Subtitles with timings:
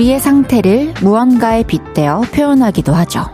[0.00, 3.26] 우리의 상태를 무언가에 빗대어 표현하기도 하죠.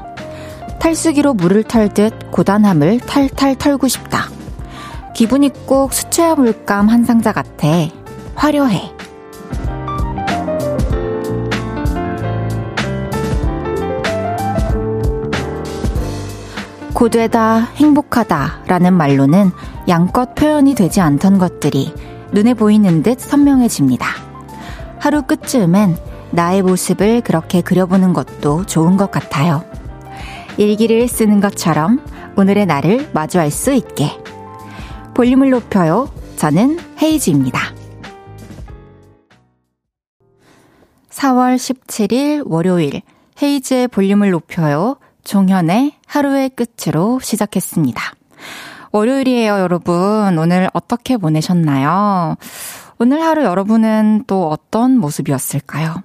[0.81, 4.25] 탈수기로 물을 털듯 고단함을 탈탈 털고 싶다.
[5.14, 7.68] 기분이 꼭 수채화 물감 한 상자 같아.
[8.35, 8.90] 화려해.
[16.95, 19.53] 고되다, 행복하다 라는 말로는
[19.87, 21.95] 양껏 표현이 되지 않던 것들이
[22.32, 24.09] 눈에 보이는 듯 선명해집니다.
[24.98, 29.64] 하루 끝쯤엔 나의 모습을 그렇게 그려보는 것도 좋은 것 같아요.
[30.58, 32.05] 일기를 쓰는 것처럼
[32.36, 34.11] 오늘의 나를 마주할 수 있게.
[35.14, 36.11] 볼륨을 높여요.
[36.36, 37.61] 저는 헤이즈입니다.
[41.11, 43.01] 4월 17일 월요일
[43.42, 44.97] 헤이즈의 볼륨을 높여요.
[45.25, 48.03] 종현의 하루의 끝으로 시작했습니다.
[48.92, 50.39] 월요일이에요, 여러분.
[50.39, 52.36] 오늘 어떻게 보내셨나요?
[52.98, 56.03] 오늘 하루 여러분은 또 어떤 모습이었을까요?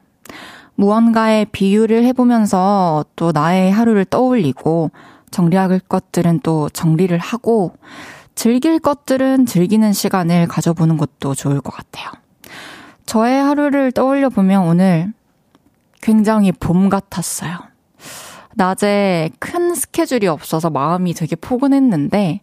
[0.81, 4.89] 무언가의 비유를 해보면서 또 나의 하루를 떠올리고
[5.29, 7.75] 정리할 것들은 또 정리를 하고
[8.33, 12.09] 즐길 것들은 즐기는 시간을 가져보는 것도 좋을 것 같아요.
[13.05, 15.13] 저의 하루를 떠올려 보면 오늘
[16.01, 17.59] 굉장히 봄 같았어요.
[18.55, 22.41] 낮에 큰 스케줄이 없어서 마음이 되게 포근했는데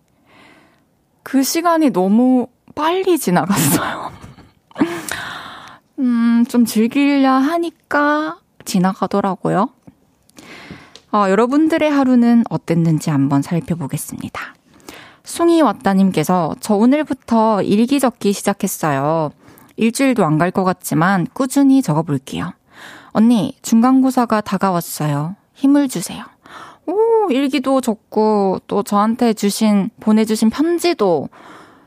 [1.25, 4.13] 그 시간이 너무 빨리 지나갔어요.
[5.99, 9.71] 음, 좀 즐기려 하니까 지나가더라고요.
[11.11, 14.55] 어, 여러분들의 하루는 어땠는지 한번 살펴보겠습니다.
[15.25, 19.31] 숭이 왔다님께서 저 오늘부터 일기 적기 시작했어요.
[19.77, 22.53] 일주일도 안 갈 것 같지만 꾸준히 적어볼게요.
[23.13, 25.37] 언니, 중간고사가 다가왔어요.
[25.55, 26.25] 힘을 주세요.
[26.87, 31.29] 오, 일기도 적고 또 저한테 주신, 보내주신 편지도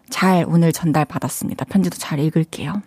[0.09, 1.65] 잘 오늘 전달받았습니다.
[1.65, 2.81] 편지도 잘 읽을게요.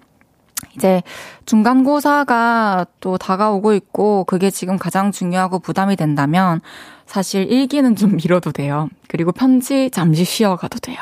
[0.76, 1.02] 이제
[1.46, 6.60] 중간고사가 또 다가오고 있고 그게 지금 가장 중요하고 부담이 된다면
[7.06, 8.88] 사실 일기는 좀 미뤄도 돼요.
[9.08, 10.98] 그리고 편지 잠시 쉬어가도 돼요.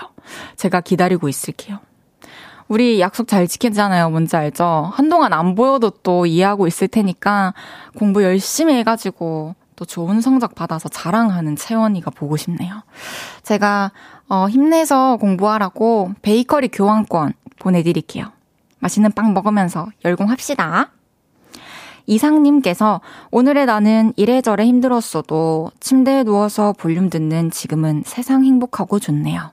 [0.57, 1.79] 제가 기다리고 있을게요.
[2.69, 4.11] 우리 약속 잘 지키잖아요.
[4.11, 4.91] 뭔지 알죠?
[4.95, 7.55] 한동안 안 보여도 또 이해하고 있을 테니까
[7.99, 12.83] 공부 열심히 해가지고 또 좋은 성적 받아서 자랑하는 채원이가 보고 싶네요.
[13.43, 13.93] 제가
[14.29, 18.33] 어, 힘내서 공부하라고 베이커리 교환권 보내드릴게요.
[18.83, 20.91] 맛있는 빵 먹으면서 열공합시다.
[22.07, 23.01] 이상님께서
[23.31, 29.53] 오늘의 나는 이래저래 힘들었어도 침대에 누워서 볼륨 듣는 지금은 세상 행복하고 좋네요.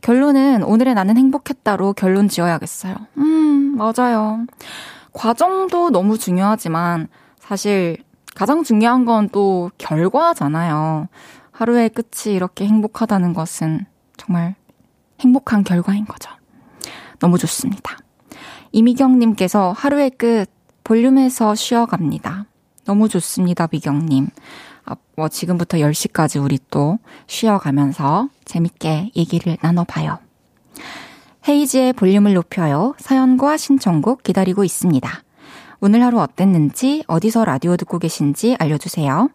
[0.00, 2.96] 결론은 오늘의 나는 행복했다로 결론 지어야겠어요.
[3.18, 4.44] 음, 맞아요.
[5.12, 7.08] 과정도 너무 중요하지만
[7.38, 7.96] 사실
[8.34, 11.08] 가장 중요한 건 또 결과잖아요.
[11.52, 13.86] 하루의 끝이 이렇게 행복하다는 것은
[14.16, 14.54] 정말
[15.20, 16.30] 행복한 결과인 거죠.
[17.18, 17.96] 너무 좋습니다.
[18.72, 20.46] 이미경님께서 하루의 끝
[20.84, 22.46] 볼륨에서 쉬어갑니다.
[22.84, 24.28] 너무 좋습니다, 미경님.
[24.84, 30.18] 아, 뭐 지금부터 10시까지 우리 또 쉬어가면서 재밌게 얘기를 나눠봐요.
[31.46, 32.94] 헤이지의 볼륨을 높여요.
[32.98, 35.10] 사연과 신청곡 기다리고 있습니다.
[35.80, 39.30] 오늘 하루 어땠는지, 어디서 라디오 듣고 계신지 알려주세요.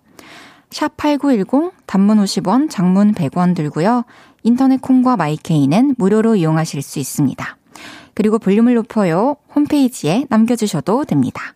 [0.71, 4.03] 샵 8910, 단문 50원, 장문 100원 들고요.
[4.41, 7.57] 인터넷 콩과 마이케이는 무료로 이용하실 수 있습니다.
[8.13, 9.37] 그리고 볼륨을 높여요.
[9.55, 11.55] 홈페이지에 남겨주셔도 됩니다.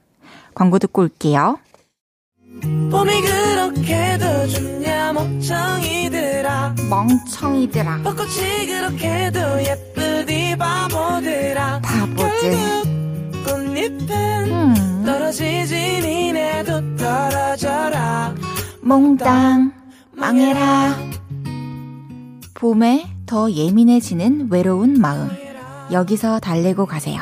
[0.54, 1.60] 광고 듣고 올게요.
[2.90, 6.76] 봄이 그렇게도 좋냐 멍청이들아.
[6.90, 8.02] 멍청이들아.
[8.04, 11.82] 벚꽃이 그렇게도 예쁘디 바보들아.
[11.82, 12.58] 바보들.
[13.46, 15.04] 꽃잎은 음.
[15.06, 18.34] 떨어지지 니네도 떨어져라.
[18.82, 19.74] 몽땅
[20.14, 20.96] 망해라.
[22.56, 25.30] 봄에 더 예민해지는 외로운 마음
[25.92, 27.22] 여기서 달래고 가세요.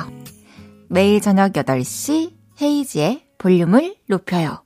[0.89, 4.63] 매일 저녁 8시 헤이지의 볼륨을 높여요.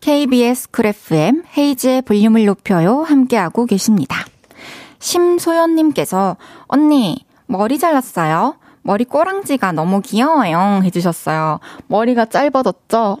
[0.00, 4.24] KBS 쿨 FM 헤이지의 볼륨을 높여요 함께하고 계십니다.
[5.00, 8.56] 심소연님께서 언니 머리 잘랐어요?
[8.82, 11.58] 머리 꼬랑지가 너무 귀여워요 해주셨어요.
[11.88, 13.18] 머리가 짧아졌죠?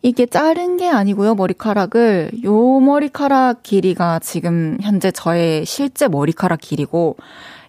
[0.00, 2.32] 이게 자른 게 아니고요, 머리카락을.
[2.44, 7.16] 요 머리카락 길이가 지금 현재 저의 실제 머리카락 길이고,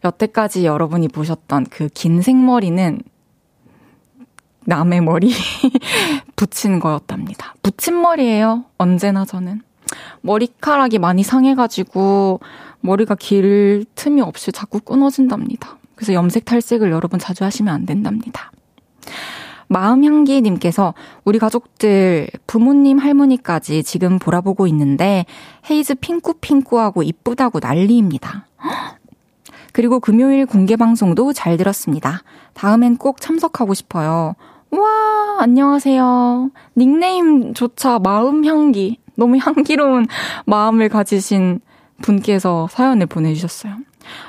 [0.06, 3.02] 여태까지 여러분이 보셨던 그 긴 생머리는
[4.66, 5.32] 남의 머리
[6.36, 7.56] 붙인 거였답니다.
[7.62, 8.66] 붙인 머리예요.
[8.78, 9.62] 언제나 저는.
[10.22, 12.40] 머리카락이 많이 상해가지고
[12.82, 15.78] 머리가 길 틈이 없이 자꾸 끊어진답니다.
[15.96, 18.52] 그래서 염색 탈색을 여러분 자주 하시면 안 된답니다.
[19.68, 20.94] 마음향기님께서
[21.24, 25.26] 우리 가족들 부모님 할머니까지 지금 보라보고 있는데
[25.70, 28.48] 헤이즈 핑크핑크하고 이쁘다고 난리입니다.
[29.76, 32.24] 그리고 금요일 공개 방송도 잘 들었습니다.
[32.54, 34.36] 다음엔 꼭 참석하고 싶어요.
[34.72, 36.50] 와, 안녕하세요.
[36.78, 39.02] 닉네임조차 마음 향기.
[39.18, 40.08] 너무 향기로운
[40.48, 41.60] 마음을 가지신
[42.02, 43.76] 분께서 사연을 보내주셨어요.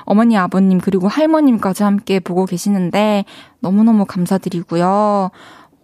[0.01, 3.23] 어머니, 아버님, 그리고 할머님까지 함께 보고 계시는데
[3.61, 5.31] 너무너무 감사드리고요.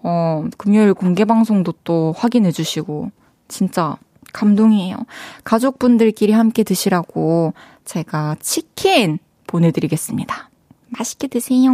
[0.03, 3.11] 어, 금요일 공개 방송도 또 확인해 주시고
[3.47, 3.95] 진짜
[4.33, 4.97] 감동이에요.
[5.45, 7.53] 가족분들끼리 함께 드시라고
[7.85, 9.19] 제가 치킨
[9.53, 10.49] 보내드리겠습니다.
[10.89, 11.71] 맛있게 드세요.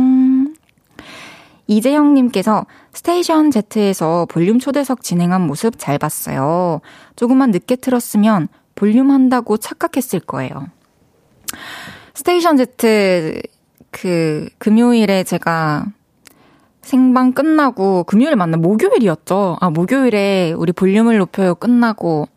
[1.68, 6.82] 이재영님께서 스테이션 Z에서 볼륨 초대석 진행한 모습 잘 봤어요.
[7.16, 10.68] 조금만 늦게 틀었으면 볼륨 한다고 착각했을 거예요.
[12.16, 13.42] 스테이션 Z
[13.92, 15.86] 그 금요일에 제가
[16.82, 19.58] 생방 끝나고 금요일 맞나 목요일이었죠.
[19.62, 22.28] 아, 목요일에 우리 볼륨을 높여요 끝나고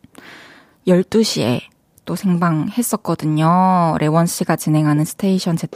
[0.86, 1.71] 12시에
[2.04, 3.96] 또 생방 했었거든요.
[3.99, 5.69] 레원 씨가 진행하는 스테이션 Z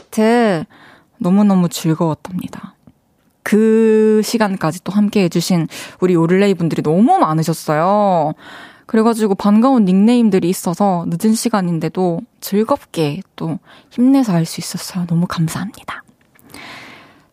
[1.19, 2.75] 너무너무 즐거웠답니다.
[3.43, 5.67] 그 시간까지 또 함께 해주신
[6.01, 8.33] 우리 오를레이 분들이 너무 많으셨어요.
[8.85, 13.59] 그래가지고 반가운 닉네임들이 있어서 늦은 시간인데도 즐겁게 또
[13.89, 15.05] 힘내서 할 수 있었어요.
[15.07, 16.03] 너무 감사합니다.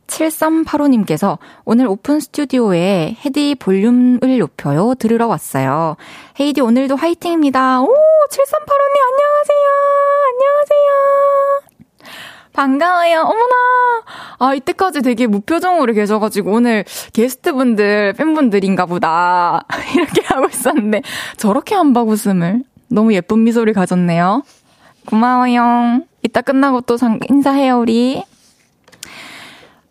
[0.07, 4.95] 7385님께서 오늘 오픈 스튜디오에 헤디 볼륨을 높여요.
[4.99, 5.97] 들으러 왔어요.
[6.39, 7.83] 헤이디 오늘도 화이팅입니다.
[7.83, 9.69] 오, 7385님 안녕하세요.
[10.33, 11.75] 안녕하세요.
[12.53, 13.21] 반가워요.
[13.23, 13.55] 어머나.
[14.39, 19.67] 아, 이때까지 되게 무표정으로 계셔가지고 오늘 게스트분들, 팬분들인가 보다.
[19.95, 21.03] 이렇게 하고 있었는데
[21.37, 24.43] 저렇게 한박 웃음을 너무 예쁜 미소를 가졌네요.
[25.07, 26.03] 고마워요.
[26.23, 26.97] 이따 끝나고 또
[27.29, 28.23] 인사해요, 우리.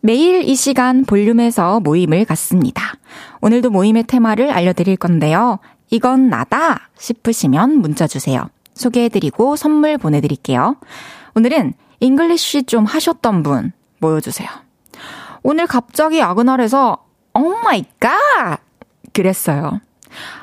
[0.06, 2.92] 매일 이 시간 볼륨에서 모임을 갖습니다.
[3.40, 5.60] 오늘도 모임의 테마를 알려드릴 건데요.
[5.88, 8.50] 이건 나다 싶으시면 문자 주세요.
[8.74, 10.76] 소개해드리고 선물 보내드릴게요.
[11.34, 14.46] 오늘은 English 좀 하셨던 분 모여주세요.
[15.42, 16.98] 오늘 갑자기 야근할에서
[17.32, 18.60] oh my god
[19.14, 19.80] 그랬어요.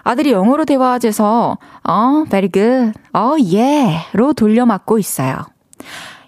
[0.01, 5.45] 아들이 영어로 대화하재서 어, very good, 어, 예로 돌려막고 있어요.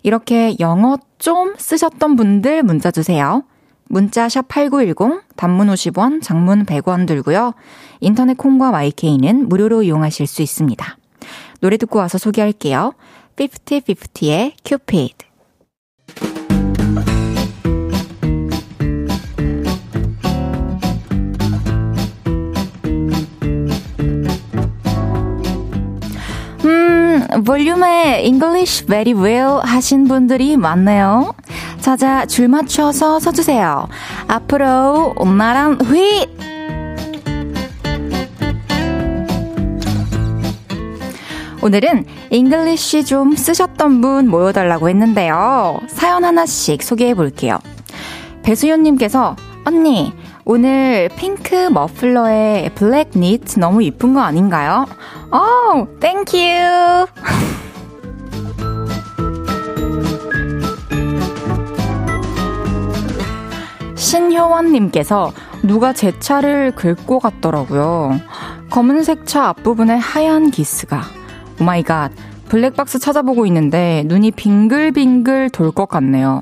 [0.04, 3.44] 이렇게 영어 좀 쓰셨던 분들 문자 주세요.
[3.86, 7.54] 문자 샵 8910 단문 50원, 장문 100원 들고요.
[8.00, 10.98] 인터넷 콩과 마이케이는 무료로 이용하실 수 있습니다.
[11.62, 12.94] 노래 듣고 와서 소개할게요.
[13.38, 15.16] 50-50의 Cupid.
[27.42, 31.34] 볼륨에 English very well 하신 분들이 많네요.
[31.80, 33.88] 자자, 줄 맞춰서 서주세요.
[34.28, 36.28] 앞으로 나랑 휘!
[41.64, 45.80] 오늘은 English 좀 쓰셨던 분 모여달라고 했는데요.
[45.88, 47.58] 사연 하나씩 소개해 볼게요.
[48.44, 50.14] 배수연님께서 언니
[50.46, 54.86] 오늘 핑크 머플러에 블랙 니트 너무 이쁜 거 아닌가요?
[55.32, 56.36] 어, thank you.
[63.96, 65.32] 신효원님께서
[65.64, 68.20] 누가 제 차를 긁고 갔더라고요.
[68.70, 71.02] 검은색 차 앞부분에 하얀 기스가
[71.62, 72.12] oh my god.
[72.50, 76.42] 블랙박스 찾아보고 있는데 눈이 빙글빙글 돌 것 같네요.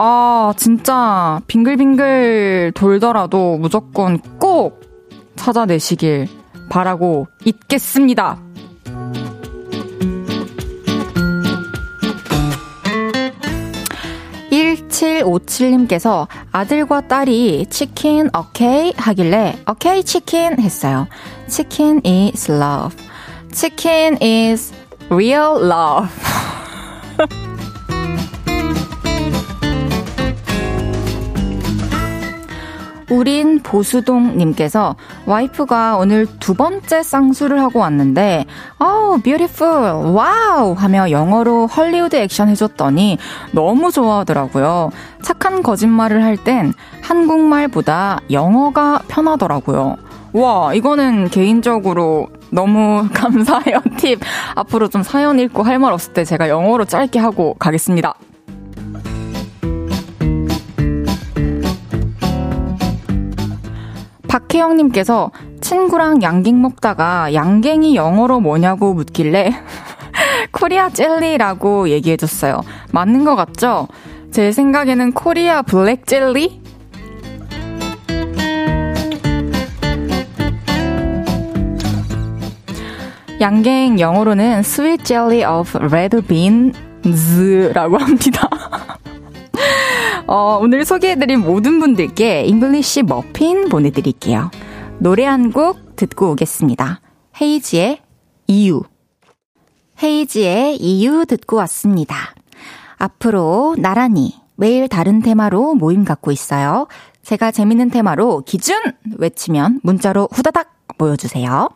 [0.00, 4.80] 아, 진짜 빙글빙글 돌더라도 무조건 꼭
[5.34, 6.28] 찾아내시길
[6.70, 8.38] 바라고 있겠습니다.
[14.50, 21.08] 1757님께서 아들과 딸이 치킨 오케이 하길래 오케이 치킨 했어요.
[21.48, 22.96] 치킨 is love.
[23.52, 24.72] Chicken is
[25.10, 26.08] real love.
[33.10, 34.96] 우린 보수동님께서
[35.26, 38.44] 와이프가 오늘 두 번째 쌍수를 하고 왔는데,
[38.78, 40.74] 어우, beautiful, wow!
[40.74, 43.18] 하며 영어로 헐리우드 액션 해줬더니
[43.52, 44.90] 너무 좋아하더라고요.
[45.22, 46.72] 착한 거짓말을 할 땐
[47.02, 49.96] 한국말보다 영어가 편하더라고요.
[50.34, 54.20] 와, 이거는 개인적으로 너무 감사해요, 팁.
[54.54, 58.14] 앞으로 좀 사연 읽고 할 말 없을 때 제가 영어로 짧게 하고 가겠습니다.
[64.38, 69.52] 박혜영님께서 친구랑 양갱 먹다가 양갱이 영어로 뭐냐고 묻길래
[70.52, 72.60] Korea jelly라고 얘기해줬어요.
[72.92, 73.88] 맞는 것 같죠?
[74.30, 76.62] 제 생각에는 Korea black jelly?
[83.40, 88.48] 양갱 영어로는 Sweet Jelly of Red Beans라고 합니다.
[90.28, 94.50] 어, 오늘 소개해드린 모든 분들께 잉글리시 머핀 보내드릴게요.
[94.98, 97.00] 노래 한 곡 듣고 오겠습니다.
[97.40, 98.00] 헤이지의
[98.48, 98.82] 이유.
[100.02, 102.14] 헤이지의 이유 듣고 왔습니다.
[102.98, 106.88] 앞으로 나란히 매일 다른 테마로 모임 갖고 있어요.
[107.22, 108.76] 제가 재밌는 테마로 기준
[109.18, 111.68] 외치면 문자로 후다닥 모여주세요.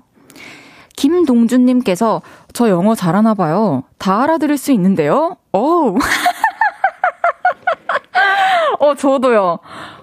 [0.96, 3.84] 김동준님께서 저 영어 잘하나 봐요.
[3.98, 5.36] 다 알아들을 수 있는데요.
[5.52, 5.96] 어우.
[8.78, 9.58] 어, 저도요.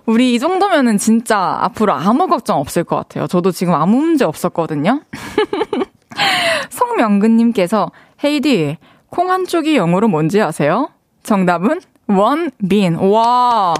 [0.06, 3.28] 우리 이 정도면은 진짜 앞으로 아무 걱정 없을 것 같아요.
[3.28, 5.02] 저도 지금 아무 문제 없었거든요.
[6.70, 7.92] 송명근님께서
[8.24, 8.78] 헤이디,
[9.10, 10.90] 콩 한쪽이 영어로 뭔지 아세요?
[11.24, 12.96] 정답은 원, 빈.
[12.96, 13.74] 와.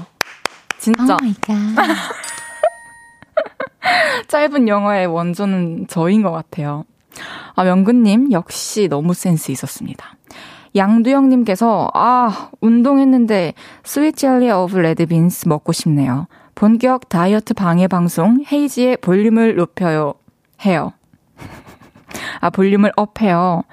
[0.78, 1.18] 진짜.
[1.22, 1.76] Oh
[4.28, 6.86] 짧은 영어의 원조는 저인 것 같아요.
[7.56, 10.16] 아, 명근님, 역시 너무 센스 있었습니다.
[10.76, 16.28] 양두영님께서, 아, 운동했는데, Sweet Jelly of Red Beans 먹고 싶네요.
[16.56, 20.14] 본격 다이어트 방해 방송, 헤이즈의 볼륨을 높여요.
[20.66, 20.94] 해요.
[22.42, 23.64] 아, 볼륨을 up해요.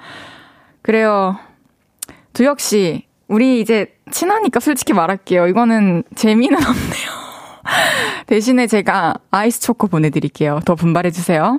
[0.82, 1.36] 그래요.
[2.32, 5.48] 두혁 씨, 우리 이제 친하니까 솔직히 말할게요.
[5.48, 7.26] 이거는 재미는 없네요.
[8.26, 10.60] 대신에 제가 아이스 초코 보내드릴게요.
[10.64, 11.58] 더 분발해주세요.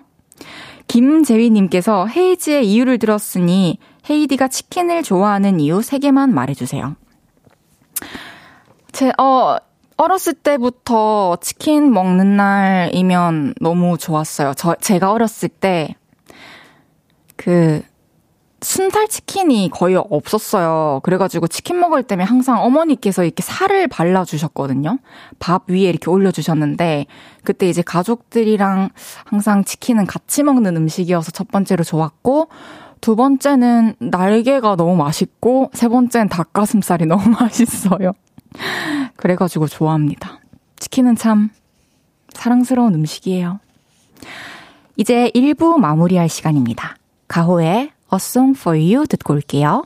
[0.88, 6.96] 김재휘님께서 헤이지의 이유를 들었으니 헤이디가 치킨을 좋아하는 이유 3개만 말해주세요.
[8.92, 9.58] 제, 어,
[9.98, 14.54] 어렸을 때부터 치킨 먹는 날이면 너무 좋았어요.
[14.56, 15.96] 저, 제가 어렸을 때,
[17.36, 17.82] 그,
[18.62, 21.02] 순살 치킨이 거의 없었어요.
[21.04, 24.98] 그래가지고 치킨 먹을 때면 항상 어머니께서 이렇게 살을 발라주셨거든요.
[25.38, 27.06] 밥 위에 이렇게 올려주셨는데,
[27.44, 28.90] 그때 이제 가족들이랑
[29.26, 32.50] 항상 치킨은 같이 먹는 음식이어서 첫 번째로 좋았고,
[33.02, 38.14] 두 번째는 날개가 너무 맛있고, 세 번째는 닭가슴살이 너무 맛있어요.
[39.16, 40.40] 그래가지고 좋아합니다.
[40.80, 41.50] 치킨은 참
[42.34, 43.60] 사랑스러운 음식이에요.
[44.96, 46.96] 이제 1부 마무리할 시간입니다.
[47.28, 49.84] 가호의 A Song for You 듣고 올게요.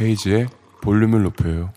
[0.00, 0.48] 헤이지의
[0.80, 1.70] 볼륨을 높여요.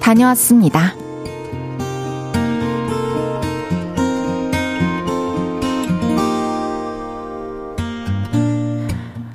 [0.00, 0.94] 다녀왔습니다.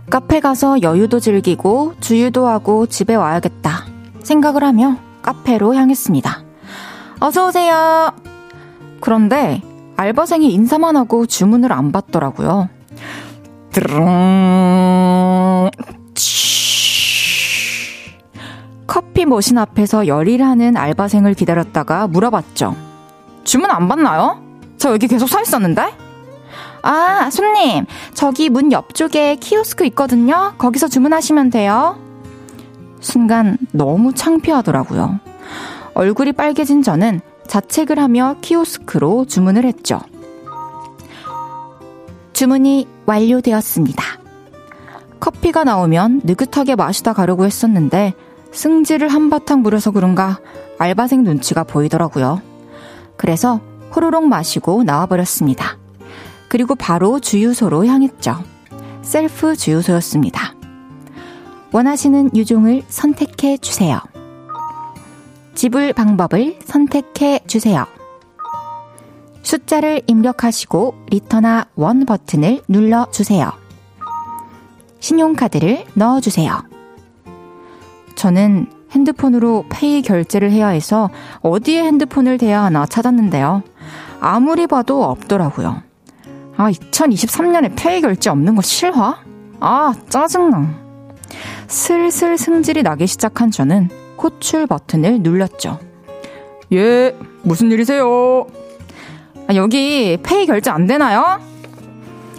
[0.10, 3.97] 카페 가서 여유도 즐기고 주유도 하고 집에 와야겠다
[4.28, 6.44] 생각을 하며 카페로 향했습니다.
[7.20, 8.12] 어서오세요.
[9.00, 9.62] 그런데
[9.96, 12.70] 알바생이 인사만 하고 주문을 안 받더라고요.
[13.72, 15.70] 드릉.
[18.86, 22.76] 커피 머신 앞에서 열일하는 알바생을 기다렸다가 물어봤죠.
[23.44, 24.42] 주문 안 받나요?
[24.78, 25.94] 저 여기 계속 서 있었는데?
[26.84, 30.54] 아, 손님, 저기 문 옆쪽에 키오스크 있거든요.
[30.58, 32.07] 거기서 주문하시면 돼요.
[33.00, 35.20] 순간 너무 창피하더라고요.
[35.94, 40.00] 얼굴이 빨개진 저는 자책을 하며 키오스크로 주문을 했죠.
[42.34, 44.04] 주문이 완료되었습니다.
[45.20, 48.14] 커피가 나오면 느긋하게 마시다 가려고 했었는데
[48.52, 50.40] 승질을 한바탕 부려서 그런가
[50.78, 52.42] 알바생 눈치가 보이더라고요.
[53.16, 53.60] 그래서
[53.96, 55.78] 호로록 마시고 나와버렸습니다.
[56.48, 58.44] 그리고 바로 주유소로 향했죠.
[59.02, 60.57] 셀프 주유소였습니다.
[61.72, 64.00] 원하시는 유종을 선택해 주세요.
[65.54, 67.86] 지불 방법을 선택해 주세요.
[69.42, 73.52] 숫자를 입력하시고 리터나 원 버튼을 눌러 주세요.
[75.00, 76.64] 신용카드를 넣어 주세요.
[78.16, 81.10] 저는 핸드폰으로 페이 결제를 해야 해서
[81.42, 83.64] 어디에 핸드폰을 대야 하나 찾았는데요.
[84.20, 85.82] 아무리 봐도 없더라고요.
[86.58, 89.18] 아, 2023년에 페이 결제 없는 거 실화?
[89.60, 90.87] 아, 짜증나.
[91.68, 95.80] 슬슬 승질이 나기 시작한 저는 호출 버튼을 눌렀죠.
[96.74, 98.48] 예, 무슨 일이세요?
[99.48, 101.40] 아, 여기 페이 결제 안 되나요?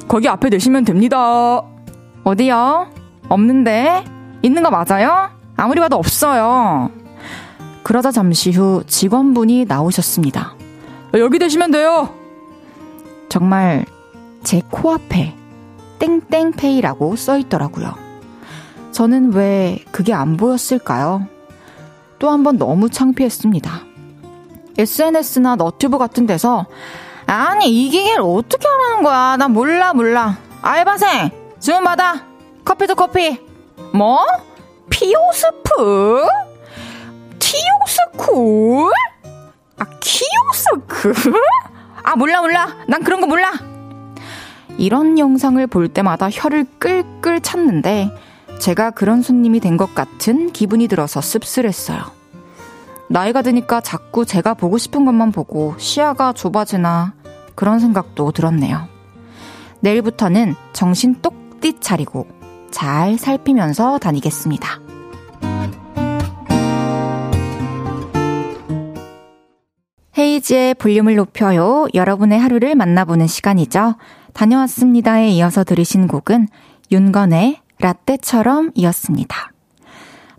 [0.06, 1.62] 거기 앞에 내시면 됩니다.
[2.24, 2.88] 어디요?
[3.28, 4.04] 없는데?
[4.42, 5.30] 있는 거 맞아요?
[5.56, 6.90] 아무리 봐도 없어요.
[7.82, 10.54] 그러자 잠시 후 직원분이 나오셨습니다.
[11.14, 12.10] 여기 되시면 돼요!
[13.28, 13.86] 정말
[14.44, 15.34] 제 코앞에
[15.98, 18.07] 땡땡페이라고 써 있더라고요.
[18.98, 21.28] 저는 왜 그게 안 보였을까요?
[22.18, 23.70] 또 한 번 너무 창피했습니다.
[24.76, 26.66] SNS나 너튜브 같은 데서
[27.24, 29.36] 아니 이 기계를 어떻게 하라는 거야?
[29.36, 30.36] 나 몰라 몰라.
[30.62, 32.24] 알바생 주문 받아.
[32.64, 33.38] 커피도 커피.
[33.94, 34.26] 뭐?
[34.90, 36.26] 피오스프?
[37.38, 38.92] 티오스쿨?
[39.78, 41.12] 아 키오스크?
[42.02, 42.76] 아 몰라 몰라.
[42.88, 43.52] 난 그런 거 몰라.
[44.76, 48.10] 이런 영상을 볼 때마다 혀를 끌끌 찼는데
[48.58, 52.00] 제가 그런 손님이 된 것 같은 기분이 들어서 씁쓸했어요.
[53.08, 57.14] 나이가 드니까 자꾸 제가 보고 싶은 것만 보고 시야가 좁아지나
[57.54, 58.88] 그런 생각도 들었네요.
[59.80, 62.26] 내일부터는 정신 똑띠 차리고
[62.70, 64.80] 잘 살피면서 다니겠습니다.
[70.18, 71.86] 헤이지의 볼륨을 높여요.
[71.94, 73.94] 여러분의 하루를 만나보는 시간이죠.
[74.34, 76.48] 다녀왔습니다에 이어서 들으신 곡은
[76.90, 79.52] 윤건의 라떼처럼 이었습니다.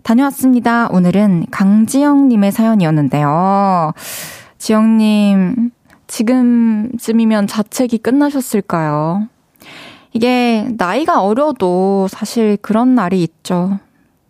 [0.02, 0.88] 다녀왔습니다.
[0.90, 3.92] 오늘은 강지영님의 사연이었는데요.
[4.58, 5.70] 지영님,
[6.06, 9.28] 지금쯤이면 자책이 끝나셨을까요?
[10.12, 13.78] 이게 나이가 어려도 사실 그런 날이 있죠.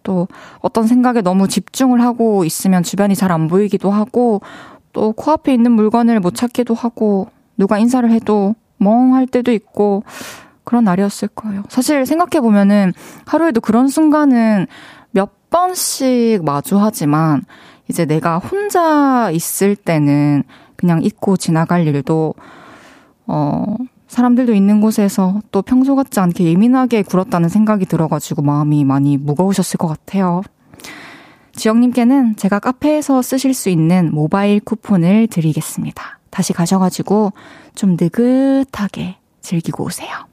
[0.02, 0.28] 또
[0.60, 4.40] 어떤 생각에 너무 집중을 하고 있으면 주변이 잘 안 보이기도 하고
[4.92, 10.02] 또 코앞에 있는 물건을 못 찾기도 하고 누가 인사를 해도 멍할 때도 있고
[10.70, 11.64] 그런 날이었을 거예요.
[11.68, 12.92] 사실 생각해 보면은
[13.26, 14.68] 하루에도 그런 순간은
[15.10, 17.42] 몇 번씩 마주하지만
[17.88, 20.44] 이제 내가 혼자 있을 때는
[20.76, 22.34] 그냥 잊고 지나갈 일도
[23.26, 29.76] 어 사람들도 있는 곳에서 또 평소 같지 않게 예민하게 굴었다는 생각이 들어가지고 마음이 많이 무거우셨을
[29.76, 30.40] 것 같아요.
[31.50, 36.20] 지영님께는 제가 카페에서 쓰실 수 있는 모바일 쿠폰을 드리겠습니다.
[36.30, 37.32] 다시 가셔가지고
[37.74, 40.30] 좀 느긋하게 즐기고 오세요.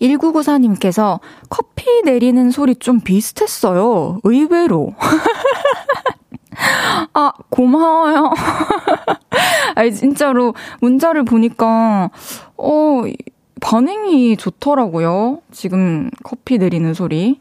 [0.00, 4.20] 1994님께서 커피 내리는 소리 좀 비슷했어요.
[4.24, 4.94] 의외로.
[7.14, 8.32] 아, 고마워요.
[9.74, 12.10] 아니, 진짜로 문자를 보니까,
[12.56, 13.02] 어,
[13.60, 15.40] 반응이 좋더라고요.
[15.50, 17.40] 지금 커피 내리는 소리.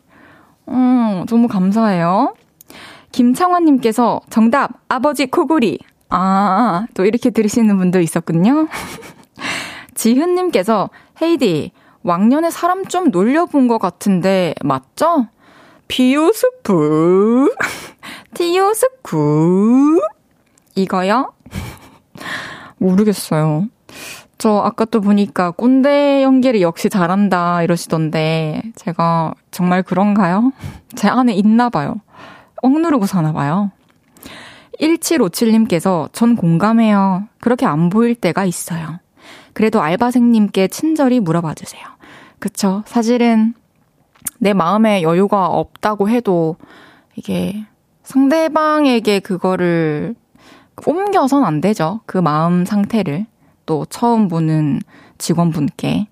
[0.70, 2.34] 음, 너무 감사해요.
[3.12, 5.80] 김창환님께서 정답, 아버지 코골이.
[6.10, 8.68] 아, 또 이렇게 들으시는 분도 있었군요.
[9.96, 10.90] 지훈님께서
[11.22, 11.72] 헤이디,
[12.08, 15.28] 왕년에 사람 좀 놀려본 것 같은데, 맞죠?
[15.90, 17.54] 비오스프,
[18.34, 20.00] 티오스쿠,
[20.76, 21.34] 이거요?
[22.80, 23.68] 모르겠어요.
[24.38, 30.54] 저 아까 또 보니까 꼰대 연기를 역시 잘한다 이러시던데 제가 정말 그런가요?
[30.96, 32.00] 제 안에 있나 봐요.
[32.62, 33.72] 억누르고 사나 봐요.
[34.80, 37.28] 1757님께서 전 공감해요.
[37.42, 39.00] 그렇게 안 보일 때가 있어요.
[39.52, 41.97] 그래도 알바생님께 친절히 물어봐 주세요.
[42.40, 42.84] 그쵸.
[42.86, 43.54] 사실은
[44.40, 46.56] 내 마음에 여유가 없다고 해도
[47.16, 47.66] 이게
[48.04, 50.16] 상대방에게 그거를
[50.86, 52.02] 옮겨선 안 되죠.
[52.06, 53.26] 그 마음 상태를.
[53.66, 54.82] 또 처음 보는
[55.18, 56.08] 직원분께.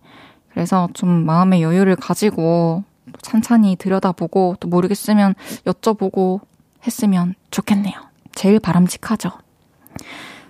[0.49, 2.83] 그래서 좀 마음의 여유를 가지고
[3.21, 5.35] 찬찬히 들여다보고 또 모르겠으면
[5.65, 6.41] 여쭤보고
[6.85, 7.93] 했으면 좋겠네요.
[8.33, 9.31] 제일 바람직하죠.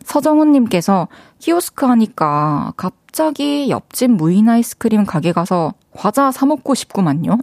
[0.06, 1.08] 서정훈님께서
[1.40, 7.38] 키오스크 하니까 갑자기 옆집 무인 아이스크림 가게 가서 과자 사먹고 싶구만요.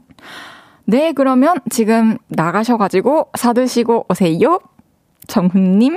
[0.84, 4.60] 네, 그러면 지금 나가셔가지고 사드시고 오세요.
[5.26, 5.96] 정훈님.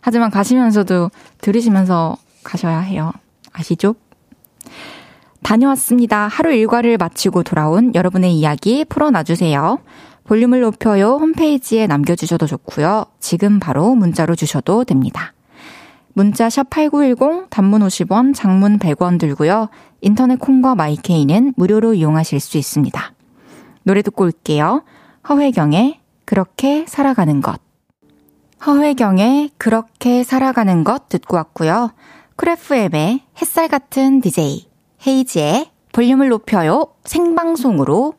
[0.00, 3.12] 하지만 가시면서도 들으시면서 가셔야 해요.
[3.52, 3.94] 아시죠?
[5.42, 6.28] 다녀왔습니다.
[6.28, 9.78] 하루 일과를 마치고 돌아온 여러분의 이야기 풀어놔주세요.
[10.24, 13.06] 볼륨을 높여요 홈페이지에 남겨주셔도 좋고요.
[13.20, 15.32] 지금 바로 문자로 주셔도 됩니다.
[16.14, 19.68] 문자 샵 8910 단문 50원, 장문 100원 들고요.
[20.00, 23.14] 인터넷 콩과 마이케이는 무료로 이용하실 수 있습니다.
[23.84, 24.84] 노래 듣고 올게요.
[25.28, 27.60] 허회경의 그렇게 살아가는 것.
[28.66, 31.92] 허회경의 그렇게 살아가는 것 듣고 왔고요.
[32.36, 34.68] 크래프엠의 햇살 같은 DJ,
[35.06, 38.14] 헤이지의 볼륨을 높여요 생방송으로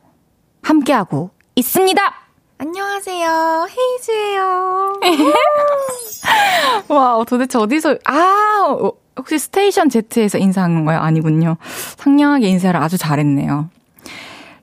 [0.62, 2.23] 함께하고 있습니다!
[2.58, 3.68] 안녕하세요.
[3.68, 4.92] 헤이즈예요.
[6.88, 8.76] 와, 도대체 어디서, 아,
[9.16, 11.00] 혹시 스테이션 Z에서 인사한 건가요?
[11.00, 11.56] 아니군요.
[11.96, 13.70] 상냥하게 인사를 아주 잘했네요.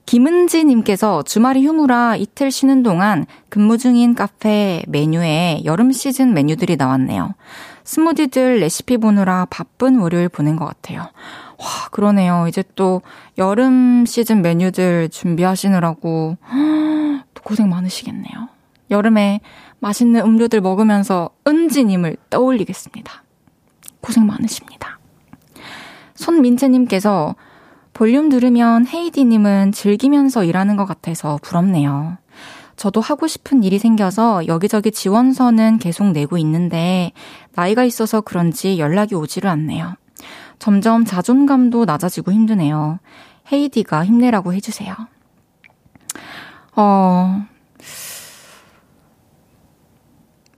[0.05, 7.33] 김은지 님께서 주말이 휴무라 이틀 쉬는 동안 근무 중인 카페 메뉴에 여름 시즌 메뉴들이 나왔네요.
[7.85, 11.01] 스무디들 레시피 보느라 바쁜 월요일 보낸 것 같아요.
[11.01, 12.45] 와, 그러네요.
[12.49, 13.01] 이제 또
[13.37, 16.37] 여름 시즌 메뉴들 준비하시느라고
[17.43, 18.49] 고생 많으시겠네요.
[18.89, 19.39] 여름에
[19.79, 23.23] 맛있는 음료들 먹으면서 은지님을 떠올리겠습니다.
[24.01, 24.99] 고생 많으십니다.
[26.15, 27.35] 손민채님께서
[27.93, 32.17] 볼륨 들으면 헤이디님은 즐기면서 일하는 것 같아서 부럽네요.
[32.75, 37.11] 저도 하고 싶은 일이 생겨서 여기저기 지원서는 계속 내고 있는데
[37.53, 39.95] 나이가 있어서 그런지 연락이 오지를 않네요.
[40.57, 42.99] 점점 자존감도 낮아지고 힘드네요.
[43.51, 44.95] 헤이디가 힘내라고 해주세요.
[46.75, 47.45] 어,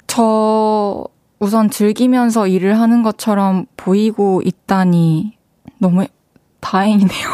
[0.08, 1.06] 저
[1.39, 5.38] 우선 즐기면서 일을 하는 것처럼 보이고 있다니
[5.80, 6.06] 너무
[6.60, 7.28] 다행이네요.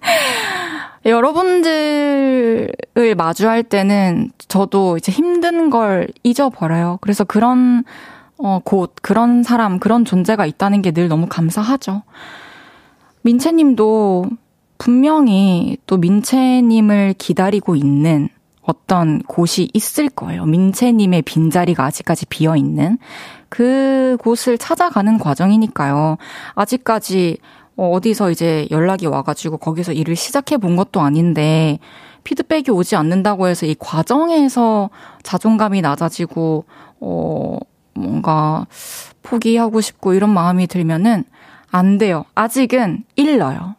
[1.06, 2.68] 여러분들을
[3.16, 6.98] 마주할 때는 저도 이제 힘든 걸 잊어버려요.
[7.00, 7.84] 그래서 그런
[8.38, 12.02] 어, 곳, 그런 사람, 그런 존재가 있다는 게 늘 너무 감사하죠.
[13.22, 14.26] 민채님도
[14.78, 18.28] 분명히 또 민채님을 기다리고 있는
[18.62, 20.44] 어떤 곳이 있을 거예요.
[20.44, 22.98] 민채님의 빈자리가 아직까지 비어 있는
[23.48, 26.18] 그 곳을 찾아가는 과정이니까요.
[26.54, 27.38] 아직까지
[27.76, 31.78] 어디서 이제 연락이 와가지고 거기서 일을 시작해 본 것도 아닌데
[32.26, 34.90] 피드백이 오지 않는다고 해서 이 과정에서
[35.22, 36.64] 자존감이 낮아지고,
[36.98, 37.58] 어,
[37.94, 38.66] 뭔가
[39.22, 41.22] 포기하고 싶고 이런 마음이 들면은
[41.70, 42.24] 안 돼요.
[42.34, 43.76] 아직은 일러요.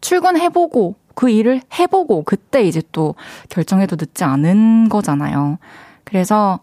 [0.00, 3.14] 출근해보고 그 일을 해보고 그때 이제 또
[3.48, 5.58] 결정해도 늦지 않은 거잖아요.
[6.04, 6.60] 그래서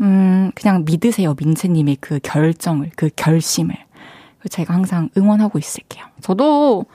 [0.00, 3.76] 음 그냥 믿으세요 민채님의 그 결정을 그 결심을
[4.48, 6.04] 제가 항상 응원하고 있을게요.
[6.20, 6.86] 저도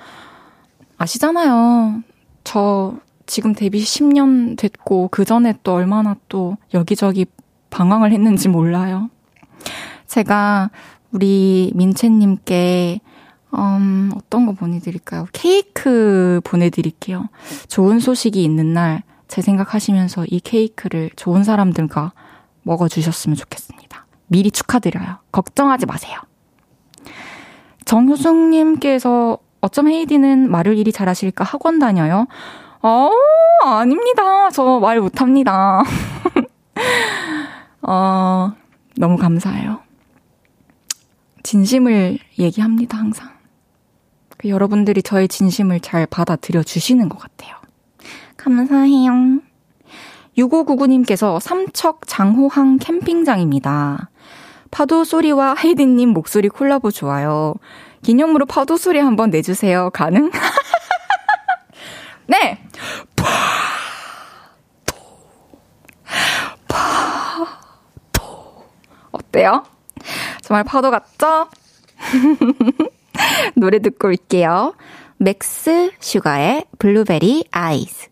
[0.98, 2.04] 아시잖아요.
[2.44, 7.26] 저 지금 데뷔 10년 됐고 그 전에 또 얼마나 또 여기저기
[7.70, 9.10] 방황을 했는지 몰라요.
[10.08, 10.70] 제가
[11.12, 13.00] 우리 민채님께
[13.58, 15.28] 음, 어떤 거 보내드릴까요?
[15.34, 17.30] 케이크 보내드릴게요.
[17.68, 22.14] 좋은 소식이 있는 날, 제 생각하시면서 이 케이크를 좋은 사람들과
[22.64, 24.06] 먹어주셨으면 좋겠습니다.
[24.28, 25.18] 미리 축하드려요.
[25.32, 26.18] 걱정하지 마세요.
[27.86, 32.28] 정효숙님께서 어쩜 헤이디는 말을 일이 잘하실까 학원 다녀요?
[32.82, 33.10] 어,
[33.64, 34.50] 아닙니다.
[34.52, 35.84] 저 말 못합니다.
[37.82, 38.52] 어,
[38.98, 39.80] 너무 감사해요.
[41.44, 43.35] 진심을 얘기합니다, 항상.
[44.46, 47.56] 그 여러분들이 저의 진심을 잘 받아들여 주시는 것 같아요.
[48.38, 49.40] 감사해요.
[50.38, 54.12] 6599님께서 삼척 장호항 캠핑장입니다.
[54.70, 57.56] 파도 소리와 헤이즈님 목소리 콜라보 좋아요.
[58.04, 59.90] 기념으로 파도 소리 한번 내주세요.
[59.92, 60.30] 가능?
[62.28, 62.60] 네!
[63.16, 63.34] 파도.
[66.68, 68.64] 파도.
[69.12, 69.64] 어때요?
[70.44, 71.50] 정말 파도 같죠?
[73.56, 74.76] 노래 듣고 올게요.
[75.18, 78.10] 맥스 슈가의 Blueberry Eyes.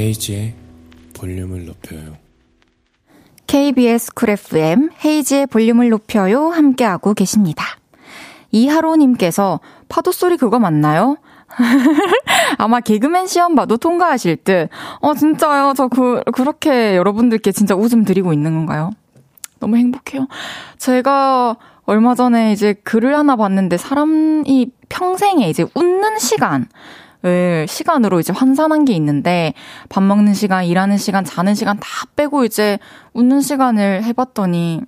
[0.00, 0.54] 헤이지의
[1.14, 2.16] 볼륨을 높여요.
[3.46, 7.64] KBS 쿨 FM 헤이지의 볼륨을 높여요 함께하고 계십니다.
[8.50, 9.60] 이하로님께서
[9.90, 11.18] 파도 소리 그거 맞나요?
[12.56, 14.70] 아마 개그맨 시험 봐도 통과하실 듯.
[15.00, 15.74] 어, 진짜요?
[15.76, 18.90] 저 그, 그렇게 여러분들께 진짜 웃음 드리고 있는 건가요?
[19.58, 20.28] 너무 행복해요.
[20.78, 26.68] 제가 얼마 전에 이제 글을 하나 봤는데 사람이 평생에 이제 웃는 시간,
[27.22, 29.52] 을 시간으로 이제 환산한 게 있는데
[29.90, 32.78] 밥 먹는 시간, 일하는 시간, 자는 시간 다 빼고 이제
[33.12, 34.80] 웃는 시간을 해봤더니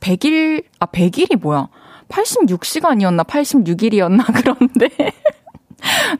[0.00, 1.68] 100일, 아, 100일이 뭐야?
[2.08, 3.26] 86시간이었나?
[3.26, 4.24] 86일이었나?
[4.36, 4.90] 그런데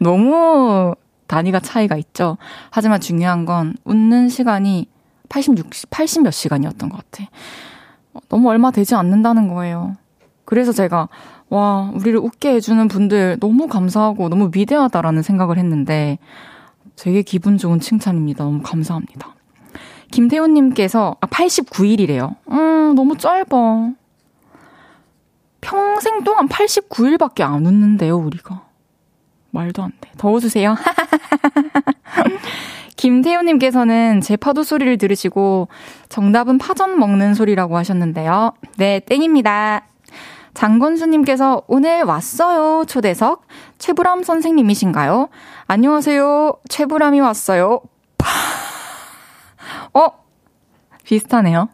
[0.00, 0.94] 너무
[1.26, 2.38] 단위가 차이가 있죠.
[2.70, 4.88] 하지만 중요한 건 웃는 시간이
[5.28, 7.28] 86, 80 몇 시간이었던 것 같아.
[8.28, 9.96] 너무 얼마 되지 않는다는 거예요.
[10.44, 11.08] 그래서 제가
[11.50, 16.18] 와, 우리를 웃게 해주는 분들 너무 감사하고 너무 위대하다라는 생각을 했는데
[16.96, 18.44] 되게 기분 좋은 칭찬입니다.
[18.44, 19.34] 너무 감사합니다.
[20.10, 22.34] 김태훈님께서, 아, 89일이래요.
[22.50, 23.92] 음, 너무 짧아.
[25.60, 28.66] 평생 동안 89일밖에 안 웃는데요, 우리가.
[29.50, 30.10] 말도 안 돼.
[30.18, 30.76] 더워주세요.
[32.96, 35.68] 김태우님께서는 제 파도 소리를 들으시고
[36.08, 38.52] 정답은 파전 먹는 소리라고 하셨는데요.
[38.76, 39.86] 네, 땡입니다.
[40.54, 42.84] 장건수님께서 오늘 왔어요.
[42.86, 43.46] 초대석.
[43.78, 45.28] 최불암 선생님이신가요?
[45.66, 46.54] 안녕하세요.
[46.68, 47.80] 최불암이 왔어요.
[49.94, 50.08] 어?
[51.04, 51.68] 비슷하네요.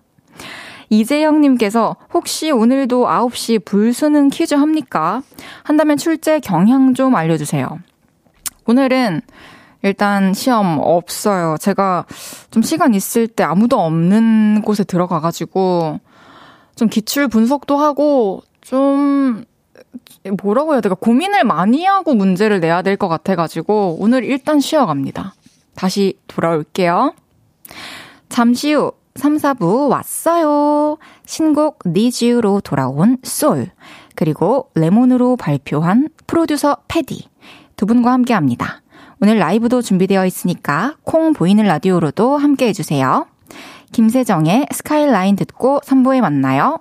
[0.91, 5.23] 이재영님께서 혹시 오늘도 9시 불수능 퀴즈 합니까?
[5.63, 7.79] 한다면 출제 경향 좀 알려주세요.
[8.67, 9.23] 오늘은
[9.83, 11.57] 일단 시험 없어요.
[11.59, 12.07] 제가
[12.51, 16.01] 좀 시간 있을 때 아무도 없는 곳에 들어가가지고
[16.77, 19.45] 좀 기출 분석도 하고 좀
[20.43, 25.35] 뭐라고 해야 될까 고민을 많이 하고 문제를 내야 될 것 같아가지고 오늘 일단 쉬어갑니다.
[25.75, 27.15] 다시 돌아올게요.
[28.29, 30.97] 잠시 후 3, 4부 왔어요.
[31.27, 33.71] 신곡 You로 돌아온 솔
[34.17, 37.29] 그리고 레몬으로 발표한 프로듀서 패디
[37.77, 38.83] 두 분과 함께 합니다.
[39.21, 43.27] 오늘 라이브도 준비되어 있으니까 콩 보이는 라디오로도 함께 해주세요.
[43.93, 46.81] 김세정의 스카이라인 듣고 3부에 만나요.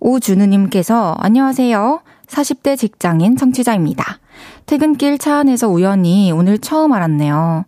[0.00, 4.18] 오준우님께서 안녕하세요 40대 직장인 청취자입니다
[4.66, 7.64] 퇴근길 차 안에서 우연히 오늘 처음 알았네요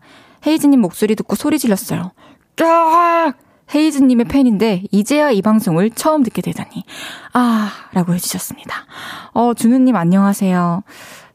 [0.46, 2.12] 헤이즈님 목소리 듣고 소리 질렀어요
[2.56, 3.34] 쫙
[3.74, 6.84] 헤이즈님의 팬인데 이제야 이 방송을 처음 듣게 되다니
[7.32, 8.86] 아 라고 해주셨습니다.
[9.32, 10.82] 어 준우님 안녕하세요.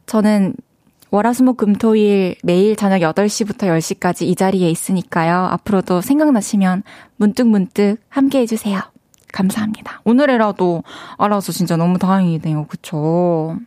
[0.06, 0.54] 저는
[1.10, 5.36] 월화수목 금토일 매일 저녁 8시부터 10시까지 이 자리에 있으니까요.
[5.51, 6.84] 앞으로도 생각나시면
[7.17, 8.80] 문득문득 함께 해주세요.
[9.31, 10.01] 감사합니다.
[10.03, 10.83] 오늘이라도
[11.17, 12.65] 알아서 진짜 너무 다행이네요.
[12.67, 13.57] 그쵸?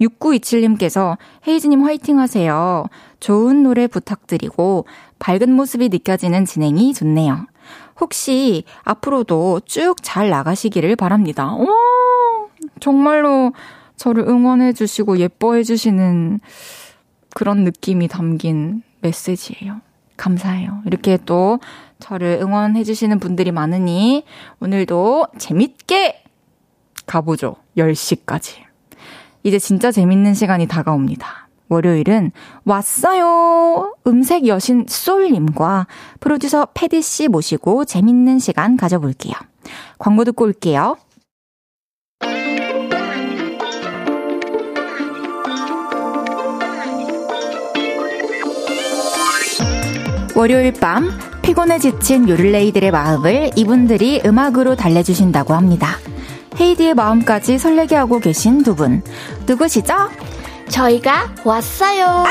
[0.00, 2.86] 6927님께서 헤이즈님 화이팅 하세요.
[3.20, 4.86] 좋은 노래 부탁드리고
[5.18, 7.46] 밝은 모습이 느껴지는 진행이 좋네요.
[8.00, 11.52] 혹시 앞으로도 쭉 잘 나가시기를 바랍니다.
[11.52, 11.70] 어머,
[12.80, 13.52] 정말로
[13.96, 16.40] 저를 응원해주시고 예뻐해주시는
[17.34, 19.82] 그런 느낌이 담긴 메시지예요.
[20.16, 20.80] 감사해요.
[20.86, 21.60] 이렇게 또
[22.00, 24.24] 저를 응원해주시는 분들이 많으니
[24.60, 26.24] 오늘도 재밌게
[27.06, 27.56] 가보죠.
[27.76, 28.62] 10시까지.
[29.42, 31.48] 이제 진짜 재밌는 시간이 다가옵니다.
[31.68, 32.32] 월요일은
[32.64, 33.94] 왔어요!
[34.06, 35.86] 음색 여신 솔님과
[36.18, 39.34] 프로듀서 패디씨 모시고 재밌는 시간 가져볼게요.
[39.98, 40.96] 광고 듣고 올게요.
[50.34, 51.10] 월요일 밤
[51.42, 55.96] 피곤해 지친 요를레이들의 마음을 이분들이 음악으로 달래주신다고 합니다.
[56.60, 59.02] 헤이디의 마음까지 설레게 하고 계신 두 분.
[59.46, 59.94] 누구시죠?
[60.68, 62.04] 저희가 왔어요.
[62.06, 62.26] 아!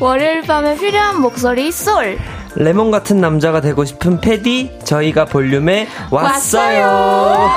[0.00, 2.18] 월요일 밤에 필요한 목소리 솔.
[2.54, 6.80] 레몬 같은 남자가 되고 싶은 패디 저희가 볼륨에 왔어요.
[6.86, 7.50] 왔어요.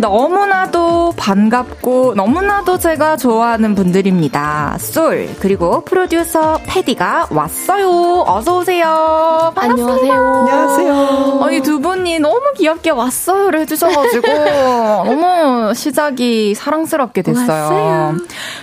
[0.00, 4.76] 너무나도 반갑고 너무나도 제가 좋아하는 분들입니다.
[4.80, 8.24] 솔 그리고 프로듀서 패디가 왔어요.
[8.26, 9.52] 어서 오세요.
[9.54, 9.92] 반갑습니다.
[9.92, 10.34] 안녕하세요.
[10.34, 11.40] 안녕하세요.
[11.44, 14.26] 아니 두 분이 너무 귀엽게 왔어요를 해주셔가지고
[15.04, 18.16] 너무 시작이 사랑스럽게 됐어요.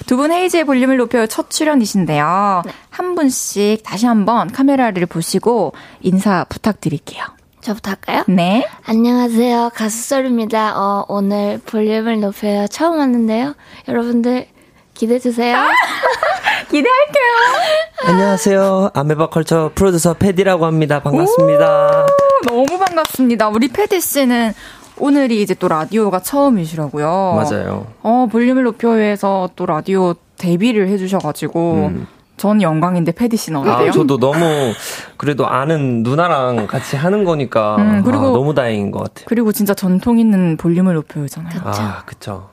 [0.05, 2.63] 두 분 헤이즈의 볼륨을 높여 첫 출연이신데요.
[2.65, 2.71] 네.
[2.89, 7.23] 한 분씩 다시 한번 카메라를 보시고 인사 부탁드릴게요.
[7.67, 8.23] 저부터 할까요?
[8.29, 8.65] 네.
[8.85, 9.71] 안녕하세요.
[9.75, 10.79] 가수 썰입니다.
[10.79, 12.65] 어, 오늘 볼륨을 높여요.
[12.69, 13.55] 처음 왔는데요.
[13.89, 14.47] 여러분들
[14.93, 15.57] 기대해주세요.
[15.57, 15.67] 아,
[16.71, 18.05] 기대할게요.
[18.05, 18.91] 안녕하세요.
[18.93, 21.01] 아메바 컬처 프로듀서 패디라고 합니다.
[21.01, 22.05] 반갑습니다.
[22.47, 23.49] 너무 반갑습니다.
[23.49, 24.53] 우리 패디 씨는
[24.97, 27.33] 오늘이 이제 또 라디오가 처음이시라고요.
[27.35, 27.87] 맞아요.
[28.01, 31.73] 어, 볼륨을 높여요에서 또 라디오 데뷔를 해주셔가지고.
[31.73, 32.07] 음.
[32.37, 33.89] 전 영광인데 패디 씨는 어때요?
[33.89, 34.73] 아, 저도 너무
[35.17, 39.25] 그래도 아는 누나랑 같이 하는 거니까 음, 그리고 아, 너무 다행인 것 같아요.
[39.27, 41.61] 그리고 진짜 전통 있는 볼륨을 높여요잖아요.
[41.65, 42.49] 아, 그쵸.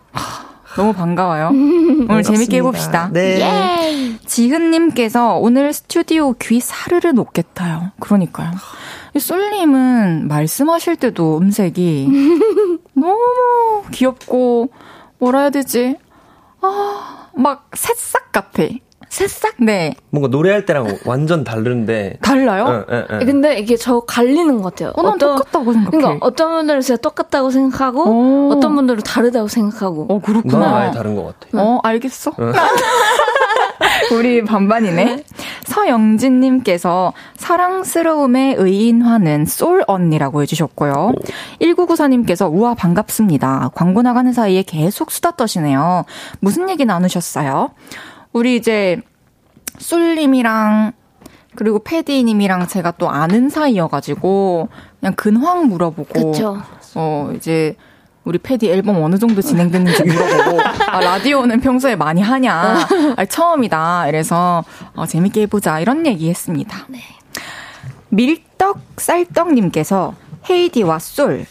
[0.77, 1.51] 너무 반가워요.
[1.51, 3.11] 오늘 재밌게 해봅시다.
[3.12, 3.40] 네.
[3.40, 4.18] 예.
[4.27, 7.92] 지훈님께서 오늘 스튜디오 귀 사르르 녹겠다요.
[8.01, 8.51] 그러니까요.
[9.16, 12.09] 솔님은 말씀하실 때도 음색이
[12.94, 14.70] 너무 귀엽고
[15.18, 15.97] 뭐라 해야 되지?
[16.61, 18.64] 아, 막 새싹 같아.
[19.14, 19.55] 새싹?
[19.59, 19.94] 네.
[20.11, 22.18] 뭔가 노래할 때랑 완전 다른데.
[22.20, 22.85] 달라요?
[22.90, 23.24] 예, 예, 예.
[23.24, 24.92] 근데 이게 저 갈리는 것 같아요.
[24.96, 25.96] 어, 난 똑같다고 생각해.
[25.96, 28.03] 그러니까 어떤 분들은 진짜 똑같다고 생각하고
[28.48, 28.50] 오.
[28.53, 30.07] 어떤 분들은 다르다고 생각하고.
[30.09, 30.77] 어, 그렇구나.
[30.79, 31.62] 아예 다른 것 같아.
[31.62, 32.33] 어, 알겠어.
[34.12, 35.22] 우리 반반이네.
[35.66, 41.12] 서영진님께서 사랑스러움의 의인화는 솔 언니라고 해주셨고요.
[41.61, 43.70] 1994님께서 우와 반갑습니다.
[43.74, 46.05] 광고 나가는 사이에 계속 수다 떠시네요.
[46.40, 47.70] 무슨 얘기 나누셨어요?
[48.35, 49.01] 우리 이제
[49.79, 50.92] 솔님이랑
[51.55, 54.68] 그리고 패디님이랑 제가 또 아는 사이여가지고
[55.01, 56.61] 그냥 근황 물어보고 그쵸.
[56.97, 57.77] 어 이제
[58.25, 62.87] 우리 패디 앨범 어느 정도 진행됐는지 물어보고 아, 라디오는 평소에 많이 하냐?
[63.16, 64.09] 아, 처음이다.
[64.09, 65.79] 이래서 어, 재밌게 해보자.
[65.79, 66.88] 이런 얘기했습니다.
[68.09, 70.14] 밀떡 쌀떡님께서
[70.51, 71.47] 헤이디와 솔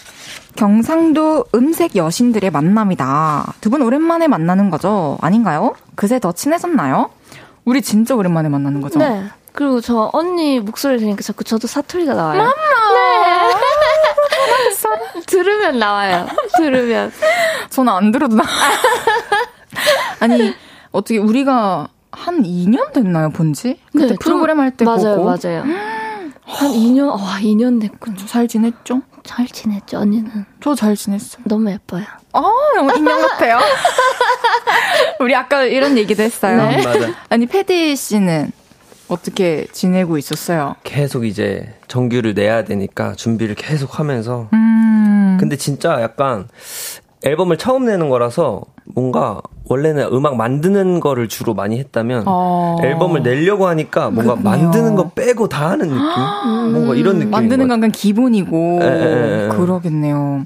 [0.55, 3.53] 경상도 음색 여신들의 만남이다.
[3.61, 5.17] 두 분 오랜만에 만나는 거죠?
[5.21, 5.73] 아닌가요?
[5.95, 7.09] 그새 더 친해졌나요?
[7.65, 8.99] 우리 진짜 오랜만에 만나는 거죠?
[8.99, 9.23] 네.
[9.53, 12.43] 그리고 저 언니 목소리 들으니까 자꾸 저도 사투리가 나와요.
[12.43, 12.51] 네.
[15.25, 16.27] 들으면 나와요.
[16.57, 17.11] 들으면.
[17.69, 18.43] 저는 안 들어도 나.
[20.19, 20.53] 아니
[20.91, 23.79] 어떻게 우리가 한 2년 됐나요 본지?
[23.91, 25.63] 그때 네, 프로그램 좀- 할때 맞아요, 보고 맞아요.
[26.45, 28.17] 한 2년, 와, 2년 됐군.
[28.27, 29.01] 잘 지냈죠?
[29.23, 30.45] 잘 지냈죠, 언니는.
[30.61, 31.43] 저 잘 지냈어요.
[31.45, 32.03] 너무 예뻐요.
[32.33, 32.41] 아
[32.75, 33.59] 너무 인형 같아요.
[35.19, 36.57] 우리 아까 이런 얘기도 했어요.
[36.69, 36.77] 네.
[36.79, 37.13] 음, 맞아.
[37.29, 38.51] 아니 패디 씨는
[39.07, 40.75] 어떻게 지내고 있었어요?
[40.83, 44.49] 계속 이제 정규를 내야 되니까 준비를 계속 하면서.
[44.53, 45.37] 음.
[45.39, 46.47] 근데 진짜 약간
[47.25, 52.77] 앨범을 처음 내는 거라서 뭔가 원래는 음악 만드는 거를 주로 많이 했다면 어.
[52.83, 54.49] 앨범을 내려고 하니까 뭔가 그렇군요.
[54.49, 56.71] 만드는 거 빼고 다 하는 느낌?
[56.73, 57.31] 뭔가 이런 느낌.
[57.31, 59.47] 만드는 건 그냥 기본이고 에, 에, 에.
[59.49, 60.45] 그러겠네요.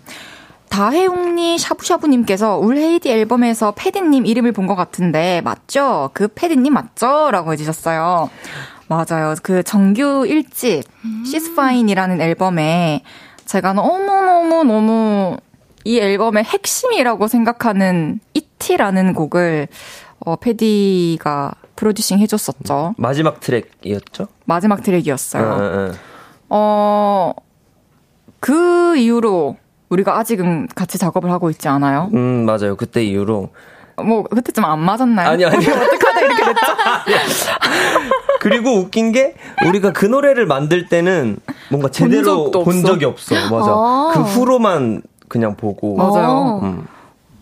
[0.70, 6.12] 다혜웅리 샤브샤브님께서 울 헤이디 앨범에서 패디님 이름을 본 것 같은데 맞죠?
[6.14, 7.32] 그 패디님 맞죠?
[7.32, 8.30] 라고 해주셨어요.
[8.90, 9.34] 맞아요.
[9.42, 10.84] 그 정규 1집
[11.26, 13.02] She's Fine이라는 앨범에
[13.46, 15.38] 제가 너무너무 너무
[15.88, 19.70] 이 앨범의 핵심이라고 생각하는 이티라는 곡을
[20.20, 22.96] 어, 패디가 프로듀싱 해줬었죠.
[22.98, 24.28] 마지막 트랙이었죠?
[24.44, 25.94] 마지막 트랙이었어요.
[26.50, 27.32] 어,
[28.42, 29.56] 그 이후로
[29.88, 32.10] 우리가 아직은 같이 작업을 하고 있지 않아요?
[32.14, 32.76] 음, 맞아요.
[32.76, 33.52] 그때 이후로.
[34.04, 35.30] 뭐, 그때쯤 안 맞았나요?
[35.30, 35.56] 아니, 아니.
[35.72, 36.66] 어떡하다 이렇게 됐죠?
[38.42, 41.38] 그리고 웃긴 게 우리가 그 노래를 만들 때는
[41.72, 42.84] 뭔가 제대로 본.
[42.84, 43.36] 적이 없어.
[43.36, 43.72] 맞아.
[43.72, 44.12] 아.
[44.14, 45.96] 그 후로만 그냥 보고.
[45.96, 46.28] 맞아요.
[46.28, 46.60] 어.
[46.64, 46.88] 음.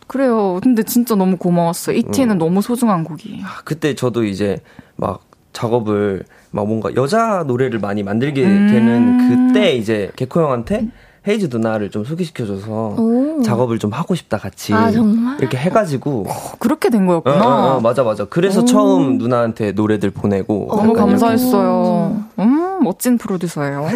[0.08, 0.60] 그래요.
[0.62, 1.98] 근데 진짜 너무 고마웠어요.
[1.98, 3.42] 이티는 너무 소중한 곡이.
[3.44, 4.62] 아, 그때 저도 이제
[4.96, 5.22] 막
[5.52, 8.68] 작업을 막 뭔가 여자 노래를 많이 만들게 음.
[8.68, 10.90] 되는 그때 이제 개코 형한테
[11.28, 13.42] 헤이즈 누나를 좀 소개시켜줘서 오.
[13.42, 15.40] 작업을 좀 하고 싶다 같이 아, 정말?
[15.40, 16.28] 이렇게 해가지고
[16.60, 17.48] 그렇게 된 어, 거였구나.
[17.48, 22.24] 어, 어, 맞아 맞아 그래서 처음 누나한테 노래들 보내고 너무 감사했어요.
[22.40, 23.88] 음, 멋진 프로듀서예요.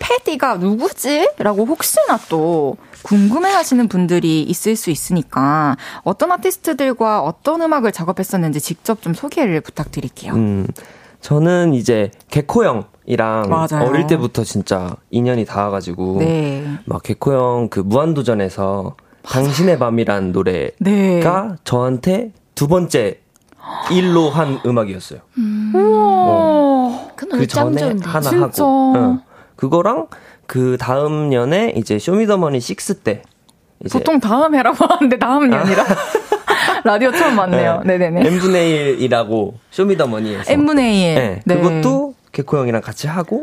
[0.00, 1.30] 패디가 누구지?
[1.38, 9.00] 라고 혹시나 또 궁금해 하시는 분들이 있을 수 있으니까 어떤 아티스트들과 어떤 음악을 작업했었는지 직접
[9.02, 10.32] 좀 소개를 부탁드릴게요.
[10.34, 10.66] 음,
[11.20, 13.86] 저는 이제 개코 형이랑 맞아요.
[13.88, 16.66] 어릴 때부터 진짜 인연이 닿아가지고 네.
[16.86, 21.20] 막 개코 형 그 무한도전에서 당신의 밤이란 노래가 네.
[21.64, 23.20] 저한테 두 번째
[23.92, 25.20] 일로 한 음악이었어요.
[25.74, 27.10] 우와.
[27.16, 27.96] 그 노래 그짱 전에.
[28.02, 28.46] 하나 진짜.
[28.64, 29.20] 하고 응.
[29.60, 30.06] 그거랑
[30.46, 33.22] 그 다음 년에 이제 쇼미더머니 6 때
[33.92, 35.84] 보통 다음 해라고 하는데 다음이 아니라.
[36.82, 37.82] 라디오 처음 봤네요.
[37.84, 37.98] 네.
[37.98, 40.50] 네네 n분의 1이라고 쇼미더머니에서.
[40.50, 41.14] N분의 1.
[41.44, 43.42] 네, 그것도 개코 형이랑 같이 하고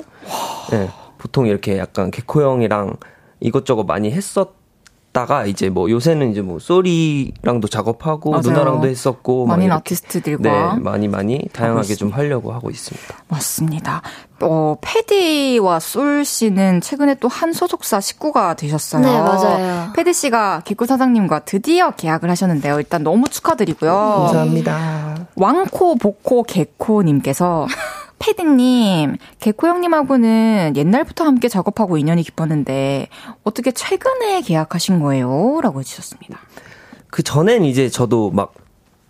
[0.71, 2.95] 네, 보통 이렇게 약간 개코 형이랑
[3.39, 4.55] 이것저것 많이 했었
[5.17, 8.41] 다가 이제 뭐 요새는 이제 뭐 쏘리랑도 작업하고 맞아요.
[8.43, 9.71] 누나랑도 했었고 막 많은.
[9.71, 11.95] 아티스트들과 네, 많이 많이 다양하게.
[11.95, 13.15] 좀 하려고 하고 있습니다.
[13.27, 14.01] 맞습니다.
[14.41, 19.01] 어, 패디와 솔 씨는 최근에 또 한 소속사 식구가 되셨어요.
[19.01, 19.91] 네, 맞아요.
[19.95, 22.77] 패디 씨가 개코 사장님과 드디어 계약을 하셨는데요.
[22.79, 23.91] 일단 너무 축하드리고요.
[23.91, 25.27] 감사합니다.
[25.35, 27.67] 왕코 보코 개코 님께서
[28.19, 33.07] 패디님, 개코 형님하고는 옛날부터 함께 작업하고 인연이 깊었는데
[33.43, 35.59] 어떻게 최근에 계약하신 거예요?
[35.61, 36.39] 라고 해주셨습니다.
[37.09, 38.53] 그 전엔 이제 저도 막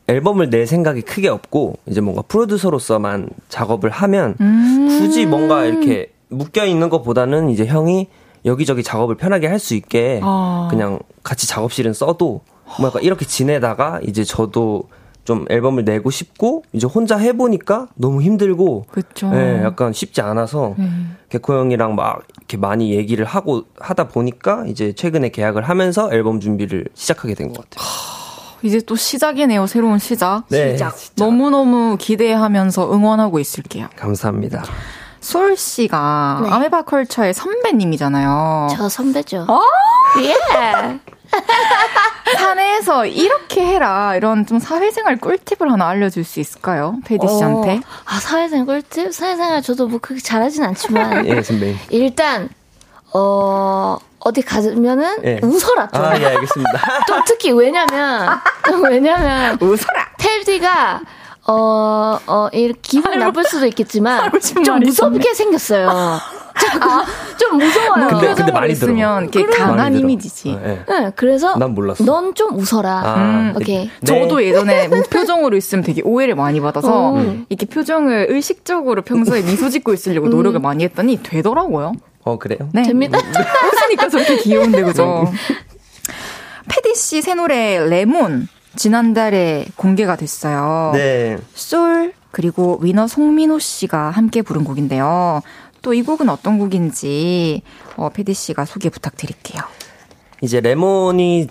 [0.08, 4.88] 앨범을 낼 생각이 크게 없고 이제 뭔가 프로듀서로서만 작업을 하면 음.
[4.88, 8.08] 굳이 뭔가 이렇게 묶여 있는 것보다는 이제 형이
[8.46, 10.68] 여기저기 작업을 편하게 할 수 있게 아.
[10.70, 12.42] 그냥 같이 작업실은 써도
[12.80, 14.84] 뭐 약간 이렇게 지내다가 이제 저도
[15.28, 19.30] 좀 앨범을 내고 싶고 이제 혼자 해보니까 너무 힘들고 그쵸.
[19.34, 21.18] 예, 약간 쉽지 않아서 음.
[21.28, 26.86] 개코 형이랑 막 이렇게 많이 얘기를 하고 하다 보니까 이제 최근에 계약을 하면서 앨범 준비를
[26.94, 27.86] 시작하게 된 것 같아요.
[28.64, 29.68] 이제 또 시작이네요.
[29.68, 30.44] 새로운 시작.
[30.48, 30.96] 네, 시작.
[31.18, 33.88] 너무너무 기대하면서 응원하고 있을게요.
[33.98, 34.64] 감사합니다.
[35.20, 36.50] 솔 씨가 네.
[36.50, 38.68] 아메바 컬처의 선배님이잖아요.
[38.78, 39.46] 저 선배죠.
[39.50, 39.60] 어?
[40.24, 40.34] 예.
[42.38, 47.76] 사내에서 이렇게 해라 이런 좀 사회생활 꿀팁을 하나 알려줄 수 있을까요, 페디 씨한테?
[47.76, 49.14] 어, 아, 사회생활 꿀팁?
[49.14, 51.26] 사회생활 저도 뭐 그렇게 잘하진 않지만.
[51.28, 51.78] 예, 선배님.
[51.90, 52.50] 일단,
[53.14, 55.40] 어, 어디 가면은 예.
[55.44, 56.04] 웃어라, 좀.
[56.04, 56.82] 아, 예, 알겠습니다.
[57.08, 58.40] 또 특히 왜냐면,
[58.84, 60.08] 왜냐면, 웃어라.
[60.18, 61.02] 테디가,
[61.48, 64.32] 어, 어, 이 기분이 나쁠 수도 있겠지만,
[64.66, 65.90] 좀 무섭게 생겼어요.
[66.60, 66.82] 좀,
[67.38, 68.08] 좀 무서워요.
[68.08, 68.74] 근데- 근데 많이.
[68.74, 69.96] 있으면 이렇게 강한.
[69.98, 70.50] 이미지지.
[70.50, 70.84] 예.
[70.88, 72.04] 네, 그래서, 난 몰랐어.
[72.04, 72.92] 넌 좀 웃어라.
[73.06, 73.90] 아, 음, 오케이.
[74.02, 74.06] 네.
[74.06, 77.36] 저도 예전에 무표정으로 있으면 되게 오해를 많이 받아서 어.
[77.50, 81.94] 이렇게 표정을 의식적으로 평소에 미소 짓고 있으려고 노력을 많이 했더니 되더라고요.
[82.24, 82.70] 어, 그래요?
[82.74, 82.84] 네.
[82.84, 83.18] 됩니다.
[83.20, 85.32] 웃으니까 저렇게 귀여운데 그죠?
[86.70, 90.92] 패디 씨 새 노래 레몬 지난달에 공개가 됐어요.
[90.94, 91.38] 네.
[91.54, 95.42] 솔 그리고 위너 송민호 씨가 함께 부른 곡인데요.
[95.88, 97.62] 또 이 곡은 어떤 곡인지
[97.96, 99.62] 어, 패디 씨가 소개 부탁드릴게요.
[100.42, 101.48] 이제 레몬이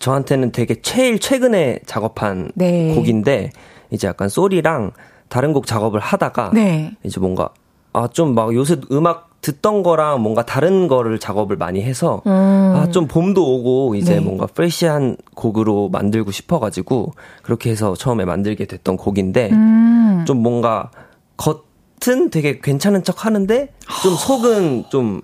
[0.00, 2.94] 저한테는 되게 제일 최근에 작업한 네.
[2.94, 3.52] 곡인데
[3.90, 4.92] 이제 약간 소리랑
[5.30, 6.92] 다른 곡 작업을 하다가 네.
[7.04, 7.48] 이제 뭔가
[7.94, 13.54] 아 좀 막 요새 음악 듣던 거랑 뭔가 다른 거를 작업을 많이 해서 아좀 봄도
[13.54, 14.20] 오고 이제 네.
[14.20, 20.24] 뭔가 프레시한 곡으로 만들고 싶어가지고 그렇게 해서 처음에 만들게 됐던 곡인데 음.
[20.26, 20.90] 좀 뭔가
[21.38, 21.67] 겉
[22.06, 23.72] 은 되게 괜찮은 척 하는데
[24.02, 25.20] 좀 속은 좀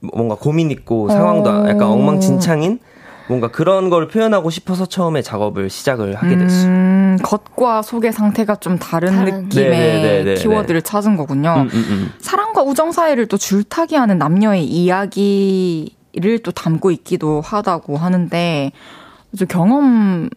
[0.00, 1.68] 뭔가 고민 있고 상황도 어.
[1.68, 2.80] 약간 엉망진창인
[3.28, 6.68] 뭔가 그런 걸 표현하고 싶어서 처음에 작업을 시작을 하게 됐어요.
[6.68, 9.44] 음, 겉과 속의 상태가 좀 다른, 다른.
[9.44, 10.34] 느낌의 네네네네.
[10.34, 11.54] 키워드를 찾은 거군요.
[11.56, 12.12] 음, 음, 음.
[12.20, 18.70] 사랑과 우정 사이를 또 줄타기하는 남녀의 이야기를 또 담고 있기도 하다고 하는데
[19.36, 20.30] 좀 경험담을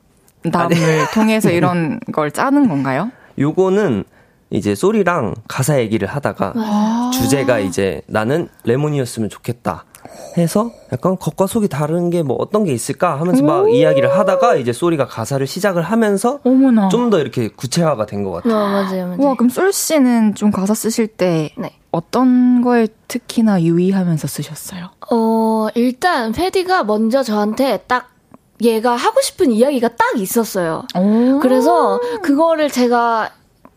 [1.13, 3.11] 통해서 이런 걸 짜는 건가요?
[3.37, 4.03] 요거는
[4.51, 7.11] 이제 솔이랑 가사 얘기를 하다가 아.
[7.13, 9.85] 주제가 이제 나는 레몬이었으면 좋겠다
[10.37, 14.71] 해서 약간 겉과 속이 다른 게 뭐 어떤 게 있을까 하면서 막 이야기를 하다가 이제
[14.73, 16.89] 솔이가 가사를 시작을 하면서 어머나.
[16.89, 18.53] 좀더 이렇게 구체화가 된것 어, 같아요.
[18.55, 19.27] 맞아요, 맞아요.
[19.27, 21.73] 와, 그럼 솔 씨는 좀 가사 쓰실 때 네.
[21.91, 24.89] 어떤 거에 특히나 유의하면서 쓰셨어요?
[25.11, 28.09] 어, 일단, 패디가 먼저 저한테 딱,
[28.61, 30.83] 얘가 하고 싶은 이야기가 딱 있었어요.
[31.41, 33.29] 그래서, 그거를 제가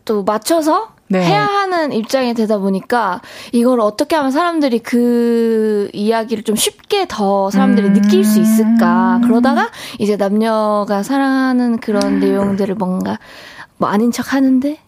[0.05, 1.23] 또 맞춰서 네.
[1.23, 7.87] 해야 하는 입장이 되다 보니까, 이걸 어떻게 하면 사람들이 그 이야기를 좀 쉽게 더 사람들이
[7.87, 7.93] 음.
[7.93, 9.19] 느낄 수 있을까.
[9.23, 13.19] 그러다가, 이제 남녀가 사랑하는 그런 내용들을 뭔가,
[13.77, 14.79] 뭐 아닌 척 하는데,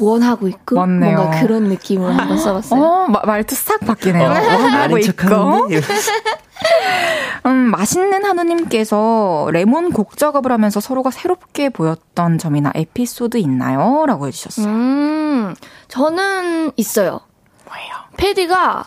[0.00, 1.16] 원하고 있고, 맞네요.
[1.18, 2.82] 뭔가 그런 느낌으로 한번 써봤어요.
[2.82, 4.24] 어, 마- 말투 싹 바뀌네요.
[4.24, 5.12] 어, 원하고 아닌 있고.
[5.12, 5.80] 척하는데
[7.46, 14.04] 음, 맛있는 한우님께서 레몬 곡 작업을 하면서 서로가 새롭게 보였던 점이나 에피소드 있나요?
[14.06, 14.66] 라고 해주셨어요.
[14.66, 15.54] 음,
[15.88, 17.20] 저는 있어요.
[17.66, 17.90] 뭐예요?
[18.16, 18.84] 패디가,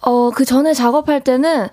[0.00, 1.68] 어, 그 전에 작업할 때는,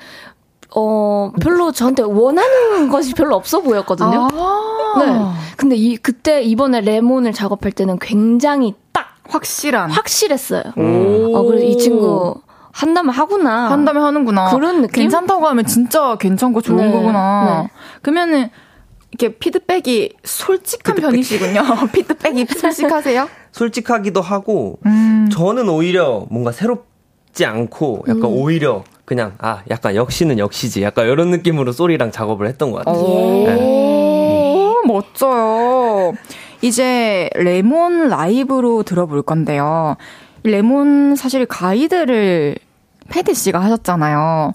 [0.76, 4.28] 어, 별로 저한테 원하는 것이 별로 없어 보였거든요.
[4.32, 5.56] 아, 네.
[5.58, 9.92] 근데 이, 그때 이번에 레몬을 작업할 때는 굉장히 딱 확실한.
[9.92, 10.64] 확실했어요.
[10.76, 11.36] 오.
[11.38, 13.70] 어, 그래서 이 친구 한다면 하구나.
[13.72, 14.50] 한다음에 하는구나.
[14.52, 15.04] 그런 느낌?
[15.04, 17.64] 괜찮다고 하면 진짜 괜찮고 좋은 네, 거구나.
[17.64, 17.70] 네.
[18.02, 18.50] 그러면은,
[19.12, 21.62] 이렇게 피드백이 솔직한 편이시군요.
[21.94, 23.30] 피드백이 솔직하세요?
[23.52, 25.30] 솔직하기도 하고 음.
[25.32, 28.38] 저는 오히려 뭔가 새롭지 않고 약간 음.
[28.42, 32.96] 오히려 그냥 아 약간 역시는 역시지 약간 이런 느낌으로 소리랑 작업을 했던 것 같아요.
[33.04, 36.14] 오, 멋져요.
[36.62, 39.98] 이제 레몬 라이브로 들어볼 건데요.
[40.46, 42.56] 이 레몬 사실 가이드를
[43.10, 44.54] 패디 씨가 하셨잖아요.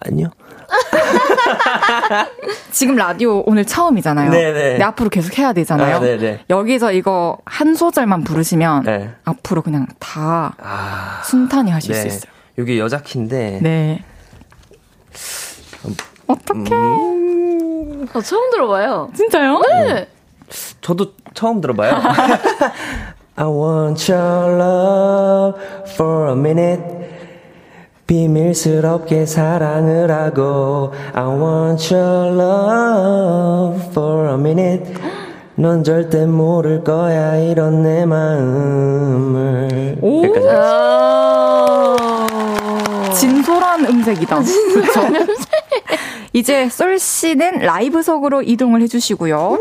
[0.00, 0.30] 아니요.
[2.72, 4.30] 지금 라디오 오늘 처음이잖아요.
[4.30, 4.78] 네네.
[4.78, 5.96] 네, 앞으로 계속 해야 되잖아요.
[5.96, 6.44] 아, 네네.
[6.50, 9.10] 여기서 이거 한 소절만 부르시면 네.
[9.24, 12.08] 앞으로 그냥 다 아 순탄히 하실 수 네.
[12.08, 12.32] 있어요.
[12.58, 14.04] 여기 여자 키인데 네.
[16.26, 16.74] 어떡해.
[18.14, 19.10] 어, 처음 들어봐요.
[19.14, 19.60] 진짜요?
[19.86, 20.08] 네.
[20.80, 21.92] 저도 처음 들어봐요.
[23.36, 25.60] I want your love
[25.92, 26.82] for a minute.
[28.06, 34.92] 비밀스럽게 사랑을 하고 I want your love for a minute.
[35.54, 39.68] 넌 절대 모를 거야 이런 내 마음을.
[40.00, 40.24] 오.
[40.24, 40.66] 여기까지 하겠습니다.
[40.66, 41.29] 아.
[43.80, 44.42] 진솔한 음색이다.
[44.74, 45.00] 그렇죠?
[46.32, 49.58] 이제 솔 씨는 라이브석으로 이동을 해주시고요.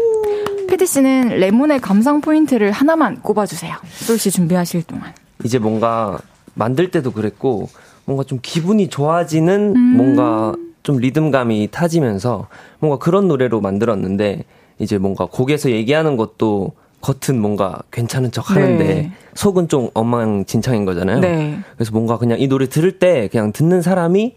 [0.67, 3.76] 패디 씨는 레몬의 감상 포인트를 하나만 꼽아주세요.
[3.91, 5.13] 솔씨 준비하실 동안.
[5.43, 6.20] 이제 뭔가
[6.53, 7.70] 만들 때도 그랬고
[8.05, 10.53] 뭔가 좀 기분이 좋아지는 뭔가
[10.84, 12.47] 좀 리듬감이 타지면서
[12.80, 14.43] 뭔가 그런 노래로 만들었는데
[14.78, 19.12] 이제 뭔가 곡에서 얘기하는 것도 겉은 뭔가 괜찮은 척 하는데 네.
[19.34, 21.20] 속은 좀 엉망진창인 거잖아요.
[21.20, 21.60] 네.
[21.76, 24.36] 그래서 뭔가 그냥 이 노래 들을 때 그냥 듣는 사람이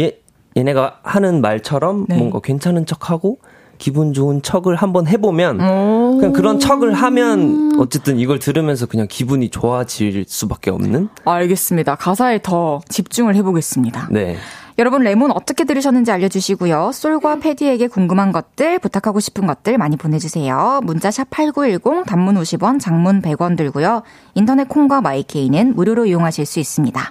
[0.00, 0.18] 얘
[0.56, 2.16] 얘네가 하는 말처럼 네.
[2.16, 3.38] 뭔가 괜찮은 척하고
[3.78, 10.24] 기분 좋은 척을 한번 해보면 그냥 그런 척을 하면 어쨌든 이걸 들으면서 그냥 기분이 좋아질
[10.28, 11.08] 수밖에 없는.
[11.24, 11.96] 알겠습니다.
[11.96, 14.08] 가사에 더 집중을 해보겠습니다.
[14.10, 14.36] 네.
[14.78, 16.92] 여러분 레몬 어떻게 들으셨는지 알려주시고요.
[16.92, 20.80] 솔과 패디에게 궁금한 것들, 부탁하고 싶은 것들 많이 보내주세요.
[20.84, 24.02] 문자 샵 8910, 단문 50원, 장문 100원 들고요.
[24.34, 27.10] 인터넷 콩과 마이케이는 무료로 이용하실 수 있습니다.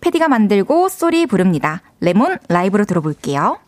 [0.00, 1.82] 패디가 만들고 쏘리 부릅니다.
[2.00, 3.58] 레몬 라이브로 들어볼게요.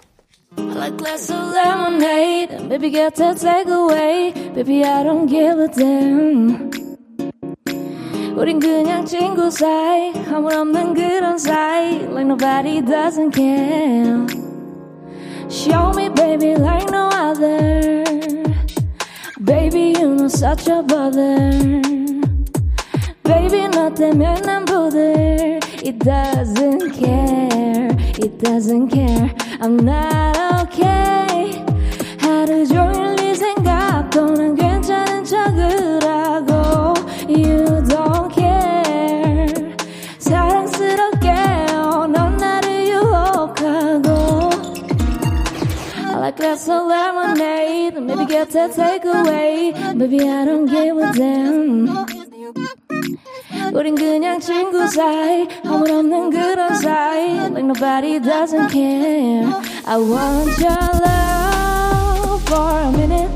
[0.57, 6.84] Like glass of lemonade, baby get to take away, baby I don't give a damn.
[8.36, 14.26] 우린 그냥 친구 사이 아무없는 그런 사이 Like nobody doesn't care
[15.50, 18.04] Show me baby like no other
[19.44, 21.82] Baby you know such a bother
[23.24, 31.66] Baby 너 때문에 난 부들 It doesn't care It doesn't care I'm not okay
[32.20, 33.03] 하루 종일
[46.36, 51.90] glass of lemonade Maybe get that takeaway Baby I don't give a damn
[53.74, 59.46] 우린 그냥 친구 사이 허물없는 그런 사이 Like nobody doesn't care
[59.86, 63.30] I want your love for a minute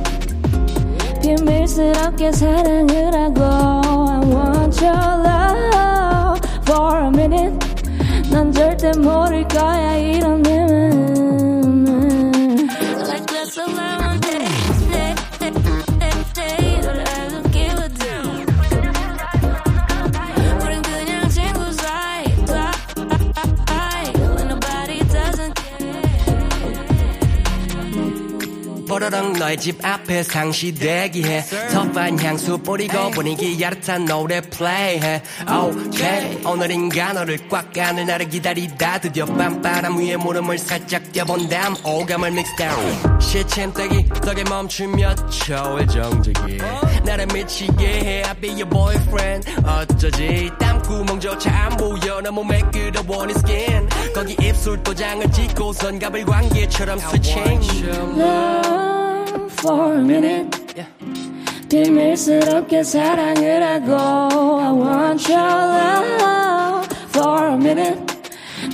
[1.22, 7.58] 비밀스럽게 사랑을 하고 I want your love for a minute
[8.32, 10.57] 넌 절대 모를 거야 이런 내
[28.99, 31.45] 뽀로롱 너의 집 앞에 상시 대기해.
[31.73, 35.23] 터프한 향수 뿌리고 분위기 야릇한 노래 플레이해.
[35.49, 42.33] 오케이 오늘인가 너를 꽉 안을 나를 기다리다 드디어 밤바람 위에 무릎을 살짝 떼본 다음 오감을
[42.33, 46.59] mixdown 시침떼기 덕에 멈춘 몇 초의 정적이.
[47.05, 49.51] 나를 미치게 해 I be your boyfriend.
[49.65, 50.51] 어쩌지?
[50.59, 52.21] 땀구멍조차 안 보여.
[52.23, 57.39] 너무 매끄러워 네 스킨 거기 입술 도장을 찍고선 가불 관계처럼 스친.
[58.17, 60.59] Love for a minute.
[61.69, 68.17] 비밀스럽게 사랑을 하고 I want your love for a minute.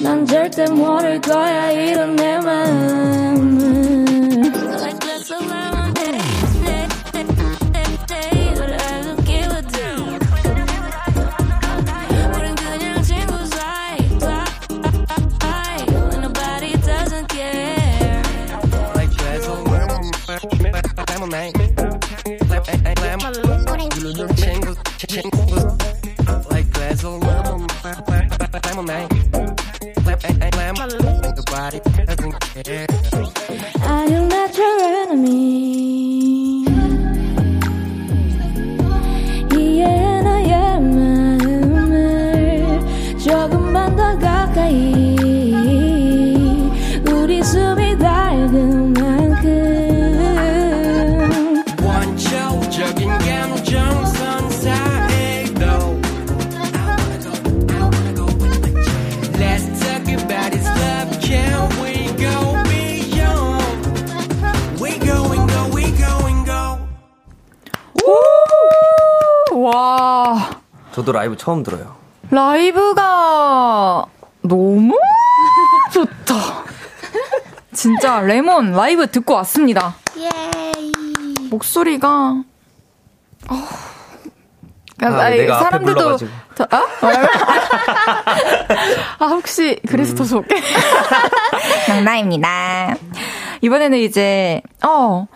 [0.00, 3.63] 난 절대 모를 거야 이런 내 마음
[26.49, 29.09] like glass of lemonade.
[31.35, 32.35] Nobody doesn't
[32.65, 32.87] care.
[33.81, 36.65] I am not your enemy.
[39.55, 41.99] 이해 나의 마음을
[43.19, 45.15] 조금만 더 가까이.
[47.11, 48.82] 우리 숨이 닳은
[70.94, 71.96] 저도 라이브 처음 들어요.
[72.30, 74.04] 라이브가
[74.42, 74.96] 너무
[75.92, 76.34] 좋다.
[77.72, 79.96] 진짜 레몬 라이브 듣고 왔습니다.
[81.50, 82.08] 목소리가
[83.50, 83.54] 어,
[85.00, 86.30] 아, 내가 앞에 불러가지고.
[86.54, 86.86] 저, 아?
[89.18, 90.54] 아, 혹시 그래서 더 좋게?
[91.86, 92.94] 장난입니다.
[93.60, 95.26] 이번에는 이제, 어,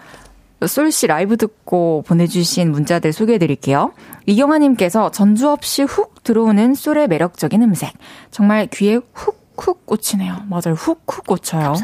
[0.67, 3.93] 솔씨 라이브 듣고 보내주신 문자들 소개해드릴게요.
[4.27, 7.93] 이경아님께서 전주 없이 훅 들어오는 솔의 매력적인 음색.
[8.31, 10.43] 정말 귀에 훅훅 꽂히네요.
[10.49, 10.75] 맞아요.
[10.75, 11.75] 훅훅 꽂혀요.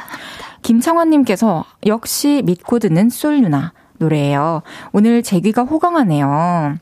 [0.62, 4.62] 김창환님께서 역시 믿고 듣는 솔 누나 노래예요.
[4.92, 6.76] 오늘 제 귀가 호강하네요.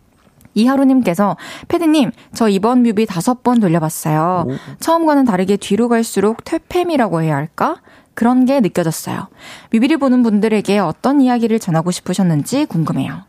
[0.54, 1.36] 이하루님께서
[1.68, 4.46] 패드님 저 이번 뮤비 다섯 번 돌려봤어요.
[4.80, 7.80] 처음과는 다르게 뒤로 갈수록 퇴폐미라고 해야 할까?
[8.14, 9.28] 그런 게 느껴졌어요.
[9.72, 13.22] 뮤비를 보는 분들에게 어떤 이야기를 전하고 싶으셨는지 궁금해요.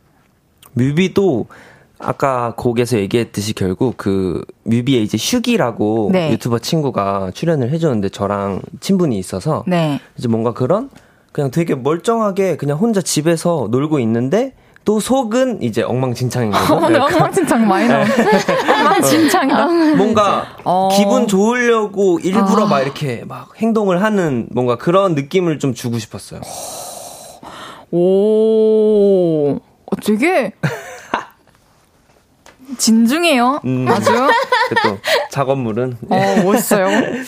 [0.74, 1.48] 뮤비도
[2.00, 6.32] 아까 곡에서 얘기했듯이 결국 그 뮤비에 이제 슈기라고 네.
[6.32, 10.00] 유튜버 친구가 출연을 해줬는데 저랑 친분이 있어서 네.
[10.18, 10.90] 이제 뭔가 그런
[11.32, 14.54] 그냥 되게 멀쩡하게 그냥 혼자 집에서 놀고 있는데
[14.86, 16.74] 또 속은 이제 엉망진창인 거죠.
[16.76, 19.66] 어, 네, 엉망진창 많이 나오 엉망진창이다.
[19.96, 20.90] 뭔가 어.
[20.92, 22.68] 기분 좋으려고 일부러 아.
[22.68, 26.42] 막 이렇게 막 행동을 하는 뭔가 그런 느낌을 좀 주고 싶었어요.
[27.92, 29.60] 오,
[30.04, 30.52] 되게
[32.78, 33.62] 진중해요.
[33.66, 33.86] 음.
[33.88, 34.12] 아주.
[34.84, 34.98] 또
[35.30, 35.98] 작업물은.
[36.10, 36.88] 어, 멋있어요.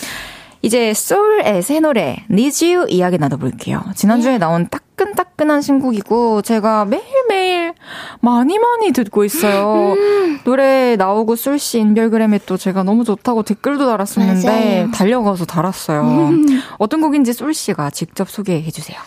[0.65, 3.83] 이제 소울의 새 노래 Need You 이야기 나눠볼게요.
[3.93, 4.37] 지난주에 네.
[4.39, 7.75] 나온 따끈따끈한 신곡이고 제가 매일매일
[8.19, 9.93] 많이 많이 듣고 있어요.
[9.95, 10.39] 음.
[10.43, 10.64] 노래
[10.97, 14.91] 나오고 솔씨 인별그램에 또 제가 너무 좋다고 댓글도 달았었는데 맞아요.
[14.91, 16.01] 달려가서 달았어요.
[16.01, 16.45] 음.
[16.79, 18.97] 어떤 곡인지 솔씨가 직접 소개해 주세요.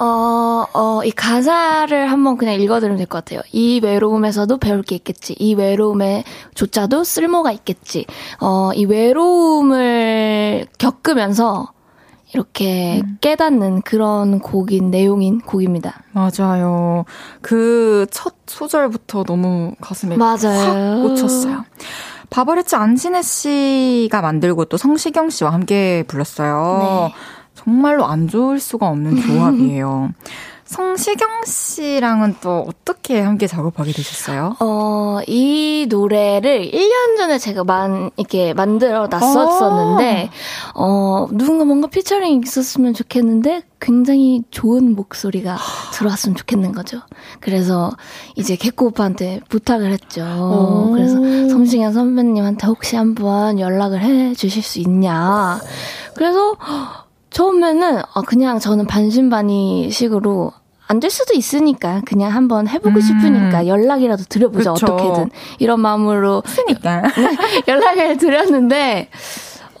[0.00, 3.40] 어, 어, 이 가사를 한번 그냥 읽어드리면 될 것 같아요.
[3.52, 5.34] 이 외로움에서도 배울 게 있겠지.
[5.38, 6.22] 이 외로움에
[6.54, 8.06] 조차도 쓸모가 있겠지.
[8.40, 11.72] 어, 이 외로움을 겪으면서
[12.34, 13.16] 이렇게 음.
[13.20, 16.02] 깨닫는 그런 곡인 내용인 곡입니다.
[16.12, 17.04] 맞아요.
[17.40, 20.36] 그 첫 소절부터 너무 가슴에 맞아요.
[20.42, 21.64] 확 꽂혔어요.
[22.30, 27.10] 바버레츠 안진혜 씨가 만들고 또 성시경 씨와 함께 불렀어요.
[27.10, 27.14] 네.
[27.54, 30.10] 정말로 안 좋을 수가 없는 조합이에요.
[30.68, 34.56] 성시경 씨랑은 또 어떻게 함께 작업하게 되셨어요?
[34.60, 40.72] 어, 이 노래를 1년 전에 제가 만, 이렇게 만들어 놨었었는데, 아.
[40.74, 45.56] 어, 누군가 뭔가 피처링 있었으면 좋겠는데, 굉장히 좋은 목소리가
[45.94, 47.00] 들어왔으면 좋겠는 거죠.
[47.40, 47.90] 그래서
[48.36, 50.22] 이제 개코 오빠한테 부탁을 했죠.
[50.22, 50.92] 오.
[50.92, 51.14] 그래서
[51.48, 55.60] 성시경 선배님한테 혹시 한번 연락을 해 주실 수 있냐.
[56.14, 56.56] 그래서
[57.30, 60.52] 처음에는 어, 그냥 저는 반신반의 식으로
[60.88, 63.00] 안 될 수도 있으니까 그냥 한번 해보고 음.
[63.00, 64.86] 싶으니까 연락이라도 드려보자 그쵸.
[64.86, 69.10] 어떻게든 이런 마음으로 했으니까 네, 연락을 드렸는데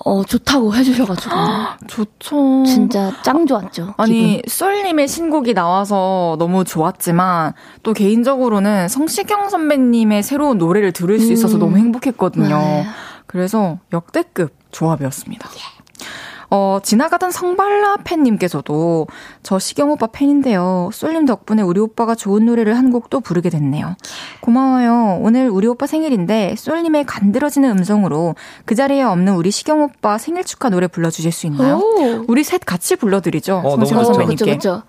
[0.04, 1.34] 어 좋다고 해주셔가지고
[1.88, 2.64] 좋죠.
[2.66, 3.94] 진짜 짱 좋았죠.
[3.96, 11.56] 아니 쏠님의 신곡이 나와서 너무 좋았지만 또 개인적으로는 성시경 선배님의 새로운 노래를 들을 수 있어서
[11.56, 11.60] 음.
[11.60, 12.58] 너무 행복했거든요.
[12.58, 12.86] 네.
[13.26, 15.48] 그래서 역대급 조합이었습니다.
[15.56, 15.77] 예.
[16.50, 19.06] 어, 지나가던 성발라 팬님께서도
[19.42, 20.88] 저 시경 오빠 팬인데요.
[20.92, 23.96] 쏠림 덕분에 우리 오빠가 좋은 노래를 한 곡도 부르게 됐네요.
[24.40, 25.18] 고마워요.
[25.20, 28.34] 오늘 우리 오빠 생일인데 쏠님의 간드러지는 음성으로
[28.64, 31.76] 그 자리에 없는 우리 시경 오빠 생일 축하 노래 불러주실 수 있나요?
[31.78, 32.24] 오.
[32.28, 33.62] 우리 셋 같이 불러드리죠.
[33.64, 34.44] 어, 성시경 선배님께.
[34.44, 34.82] 그쵸, 그쵸.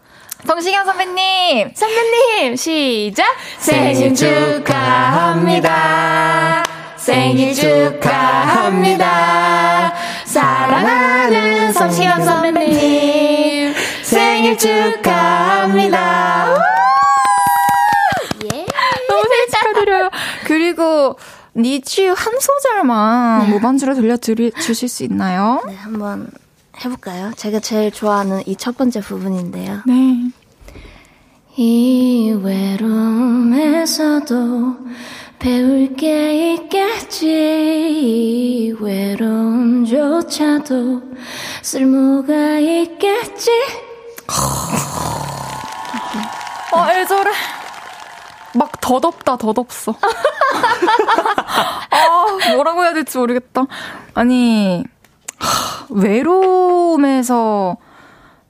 [0.45, 1.71] 성시경 선배님!
[1.75, 2.55] 선배님!
[2.55, 3.25] 시작!
[3.57, 5.59] 생일 축하합니다.
[6.95, 9.09] 생일 축하합니다.
[10.29, 13.73] 사랑하는 성시경 선배님
[14.03, 16.55] 생일 축하합니다.
[18.53, 18.65] 예.
[19.07, 20.09] 너무 생일 축하드려요.
[20.45, 21.17] 그리고
[21.55, 23.47] 니치 한 소절만 네.
[23.53, 25.63] 무반주로 들려주실 수 있나요?
[25.65, 26.29] 네, 한번
[26.85, 27.31] 해볼까요?
[27.35, 29.81] 제가 제일 좋아하는 이 첫 번째 부분인데요.
[29.87, 30.29] 네.
[31.57, 32.31] 이
[32.79, 34.35] 외로움에서도
[35.39, 37.25] 배울 게 있겠지.
[38.79, 39.89] 외로움조차도
[41.61, 43.49] 쓸모가 있겠지.
[46.73, 47.31] 어 애절해.
[48.55, 49.95] 막 더덥다 더덥어.
[51.89, 53.65] 아 뭐라고 해야 될지 모르겠다.
[54.13, 54.83] 아니
[55.89, 57.77] 외로움에서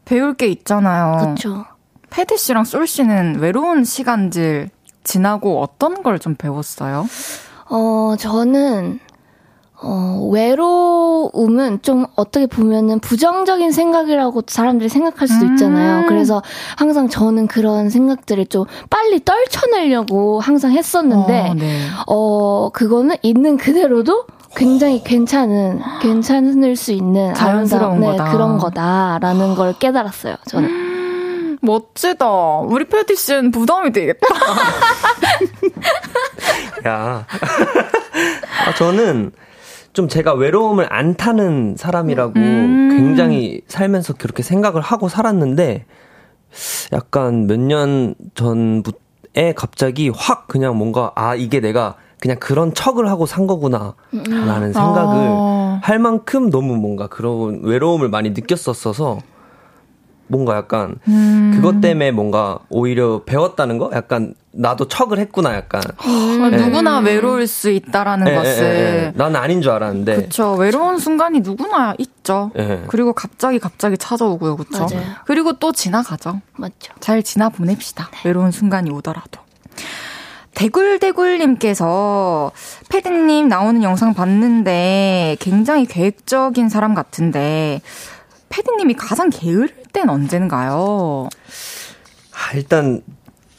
[0.05, 1.35] 배울 게 있잖아요.
[1.35, 1.65] 그쵸.
[2.09, 4.71] 패디 씨랑 솔 씨는 외로운 시간들
[5.03, 7.05] 지나고 어떤 걸 좀 배웠어요?
[7.69, 8.99] 어, 저는,
[9.81, 16.01] 어, 외로움은 좀 어떻게 보면은 부정적인 생각이라고 사람들이 생각할 수도 있잖아요.
[16.01, 16.05] 음.
[16.07, 16.41] 그래서
[16.77, 21.79] 항상 저는 그런 생각들을 좀 빨리 떨쳐내려고 항상 했었는데, 어, 네.
[22.07, 24.25] 어 그거는 있는 그대로도
[24.55, 28.31] 굉장히 괜찮은, 괜찮을 수 있는 자연스러운 네, 거다.
[28.31, 30.69] 그런 거다라는 걸 깨달았어요, 저는.
[30.69, 30.88] 음.
[31.61, 32.59] 멋지다.
[32.59, 34.27] 우리 패티 씨는 부담이 되겠다.
[36.87, 37.25] 야.
[38.67, 39.31] 아, 저는
[39.93, 42.89] 좀 제가 외로움을 안 타는 사람이라고 음.
[42.95, 45.85] 굉장히 살면서 그렇게 생각을 하고 살았는데
[46.93, 53.25] 약간 몇 년 전부에 갑자기 확 그냥 뭔가 아 이게 내가 그냥 그런 척을 하고
[53.25, 55.79] 산 거구나 라는 생각을 아.
[55.81, 59.19] 할 만큼 너무 뭔가 그런 외로움을 많이 느꼈었어서
[60.29, 61.51] 뭔가 약간 음.
[61.55, 63.89] 그것 때문에 뭔가 오히려 배웠다는 거?
[63.93, 65.81] 약간 나도 척을 했구나 약간.
[66.05, 66.51] 음.
[66.51, 66.57] 네.
[66.57, 68.61] 누구나 외로울 수 있다라는 네, 것을.
[68.61, 70.15] 네, 나는 아닌 줄 알았는데.
[70.15, 70.53] 그렇죠.
[70.53, 72.51] 외로운 순간이 누구나 있죠.
[72.87, 74.87] 그리고 갑자기 갑자기 찾아오고요, 그렇죠.
[75.25, 76.41] 그리고 또 지나가죠.
[76.55, 76.93] 맞죠.
[76.99, 78.09] 잘 지나 보냅시다.
[78.11, 78.19] 네.
[78.25, 79.41] 외로운 순간이 오더라도.
[80.55, 82.51] 대굴대굴님께서
[82.89, 87.81] 패드님 나오는 영상 봤는데 굉장히 계획적인 사람 같은데
[88.49, 91.29] 패드님이 가장 게으를 땐 언젠가요?
[92.33, 93.01] 아, 일단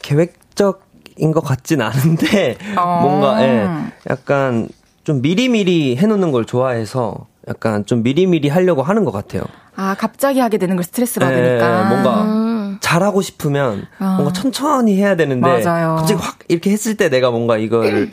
[0.01, 2.99] 계획적인 것 같진 않은데 어.
[3.03, 3.67] 뭔가 예,
[4.09, 4.69] 약간
[5.03, 9.43] 좀 미리미리 해놓는 걸 좋아해서 약간 좀 미리미리 하려고 하는 것 같아요.
[9.75, 12.77] 아 갑자기 하게 되는 걸 스트레스 받으니까 예, 뭔가 음.
[12.81, 14.03] 잘하고 싶으면 어.
[14.17, 15.95] 뭔가 천천히 해야 되는데 맞아요.
[15.97, 18.11] 갑자기 확 이렇게 했을 때 내가 뭔가 이걸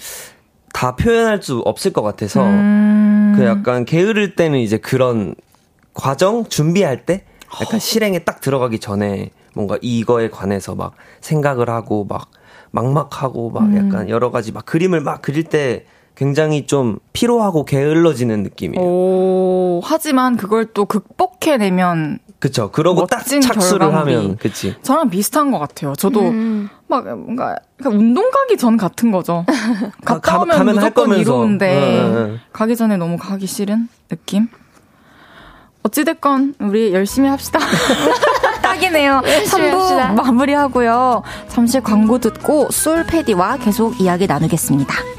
[0.72, 3.35] 다 표현할 수 없을 것 같아서 음.
[3.37, 5.35] 그 약간 게으를 때는 이제 그런
[5.99, 7.24] 과정 준비할 때
[7.61, 12.30] 약간 실행에 딱 들어가기 전에 뭔가 이거에 관해서 막 생각을 하고 막
[12.70, 13.76] 막막하고 막 음.
[13.76, 18.84] 약간 여러 가지 막 그림을 막 그릴 때 굉장히 좀 피로하고 게을러지는 느낌이에요.
[18.84, 22.70] 오, 하지만 그걸 또 극복해내면 그쵸.
[22.70, 24.14] 그러고 딱 착수를 결과물이.
[24.14, 24.76] 하면, 그치.
[24.82, 25.94] 저랑 비슷한 것 같아요.
[25.96, 26.68] 저도 음.
[26.86, 29.44] 막 뭔가 운동 가기 전 같은 거죠.
[30.05, 32.38] 갔다 가, 오면 가면 무조건 이로운데 응, 응.
[32.53, 34.49] 가기 전에 너무 가기 싫은 느낌?
[35.83, 37.59] 어찌됐건 우리 열심히 합시다.
[38.62, 39.22] 딱이네요.
[39.47, 41.22] 3부 마무리하고요.
[41.49, 45.18] 잠시 광고 듣고 솔 패디와 계속 이야기 나누겠습니다.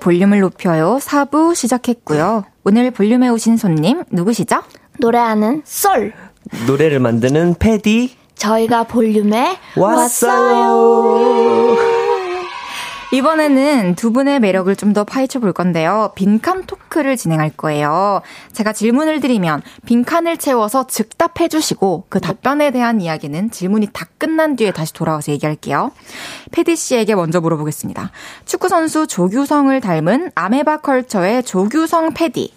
[0.00, 0.98] 볼륨을 높여요.
[1.00, 2.44] 4부 시작했고요.
[2.64, 4.62] 오늘 볼륨에 오신 손님 누구시죠?
[4.98, 6.12] 노래하는 솔.
[6.66, 8.16] 노래를 만드는 패디.
[8.34, 10.36] 저희가 볼륨에 왔어요.
[11.76, 11.89] 왔어요.
[13.12, 16.12] 이번에는 두 분의 매력을 좀 더 파헤쳐 볼 건데요.
[16.16, 18.22] 빈칸 토크를 진행할 거예요.
[18.52, 24.72] 제가 질문을 드리면 빈칸을 채워서 즉답해 주시고 그 답변에 대한 이야기는 질문이 다 끝난 뒤에
[24.72, 25.92] 다시 돌아와서 얘기할게요.
[26.50, 28.10] 패디 씨에게 먼저 물어보겠습니다.
[28.46, 32.52] 축구 선수 조규성을 닮은 아메바 컬처의 조규성 패디.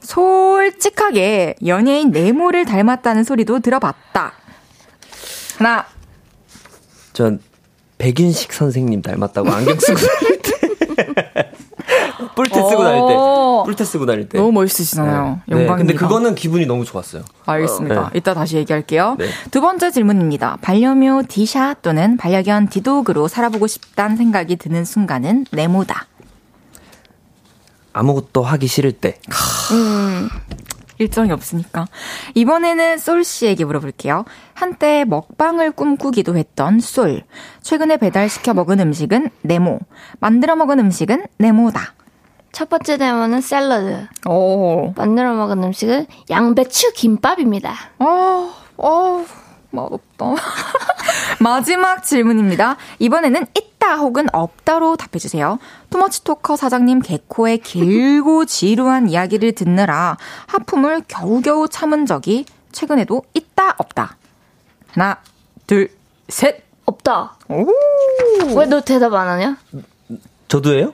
[0.00, 4.32] 솔직하게 연예인 네모를 닮았다는 소리도 들어봤다.
[5.58, 5.84] 하나.
[7.12, 7.40] 전
[7.98, 10.54] 백윤식 선생님 닮았다고 안경 쓰고 다닐 때.
[12.34, 13.14] 뿔테 쓰고 다닐 때.
[13.16, 13.62] 어.
[13.64, 14.38] 뿔테 쓰고 다닐 때.
[14.38, 15.40] 너무 멋있으시잖아요.
[15.46, 15.52] 네.
[15.52, 15.76] 영광입니다.
[15.76, 17.22] 네, 근데 그거는 기분이 너무 좋았어요.
[17.46, 18.10] 알겠습니다.
[18.12, 18.18] 네.
[18.18, 19.16] 이따 다시 얘기할게요.
[19.18, 19.26] 네.
[19.50, 20.58] 두 번째 질문입니다.
[20.60, 26.06] 반려묘 디샤 또는 반려견 디독으로 살아보고 싶다는 생각이 드는 순간은 네모다.
[27.92, 29.18] 아무것도 하기 싫을 때.
[29.72, 30.28] 음.
[30.98, 31.86] 일정이 없으니까.
[32.34, 34.24] 이번에는 솔 씨에게 물어볼게요.
[34.54, 37.22] 한때 먹방을 꿈꾸기도 했던 솔.
[37.62, 39.80] 최근에 배달시켜 먹은 음식은 네모.
[40.20, 41.94] 만들어 먹은 음식은 네모다.
[42.52, 44.06] 첫 번째 네모는 샐러드.
[44.28, 44.92] 오.
[44.96, 47.74] 만들어 먹은 음식은 양배추 김밥입니다.
[47.98, 49.24] 어, 어,
[49.74, 50.34] 맛없다.
[51.40, 52.76] 마지막 질문입니다.
[52.98, 55.58] 이번에는 있다 혹은 없다로 답해주세요.
[55.90, 60.16] 투머치 토커 사장님 개코의 길고 지루한 이야기를 듣느라
[60.46, 64.16] 하품을 겨우겨우 참은 적이 최근에도 있다 없다.
[64.92, 65.18] 하나,
[65.66, 65.90] 둘,
[66.28, 66.62] 셋.
[66.86, 67.38] 없다.
[67.48, 69.56] 왜 너 대답 안 하냐?
[70.48, 70.92] 저도예요?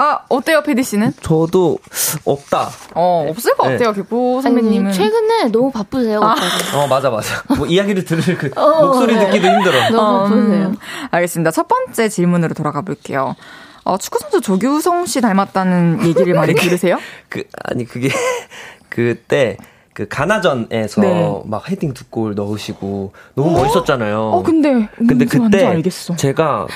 [0.00, 1.12] 아, 어때요, PD 씨는?
[1.20, 1.78] 저도
[2.24, 2.68] 없다.
[2.94, 3.72] 어, 없을 것 네.
[3.76, 4.86] 같아요, 개코 선배님은.
[4.86, 6.36] 아니, 최근에 너무 바쁘세요, 아.
[6.76, 7.42] 어, 맞아, 맞아.
[7.56, 9.26] 뭐 이야기를 들을 그 어, 목소리 네.
[9.26, 9.90] 듣기도 힘들어.
[9.90, 10.66] 너무 어, 바쁘세요.
[10.68, 10.76] 음,
[11.10, 11.50] 알겠습니다.
[11.50, 13.34] 첫 번째 질문으로 돌아가 볼게요.
[13.82, 16.98] 어, 축구선수 조규성 씨 닮았다는 얘기를 많이 들으세요?
[17.28, 18.08] 그, 아니, 그게,
[18.88, 19.56] 그때,
[19.94, 21.42] 그 가나전에서 네.
[21.46, 23.62] 막 헤딩 두 골 넣으시고 너무 어?
[23.62, 24.16] 멋있었잖아요.
[24.30, 25.82] 어 근데 근데 그때
[26.16, 26.68] 제가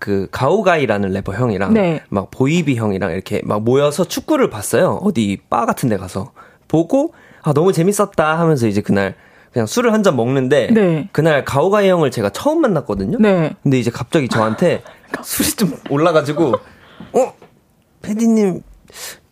[0.00, 2.02] 그 가오가이라는 래퍼 형이랑 네.
[2.08, 4.98] 막 보이비 형이랑 이렇게 막 모여서 축구를 봤어요.
[5.02, 6.32] 어디 바 같은 데 가서
[6.66, 9.14] 보고 아 너무 재밌었다 하면서 이제 그날
[9.52, 11.08] 그냥 술을 한 잔 먹는데 네.
[11.12, 13.18] 그날 가오가이 형을 제가 처음 만났거든요.
[13.20, 13.54] 네.
[13.62, 14.82] 근데 이제 갑자기 저한테
[15.22, 16.54] 술이 좀 올라가지고
[17.12, 17.32] 어
[18.02, 18.62] 패디님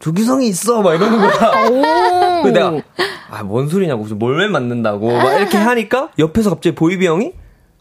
[0.00, 2.42] 조규성이 있어 막 이러는 거야.
[2.44, 2.72] 그 내가
[3.30, 7.32] 아 뭔 소리냐고 뭘왜 만든다고 막 이렇게 하니까 옆에서 갑자기 보이비 형이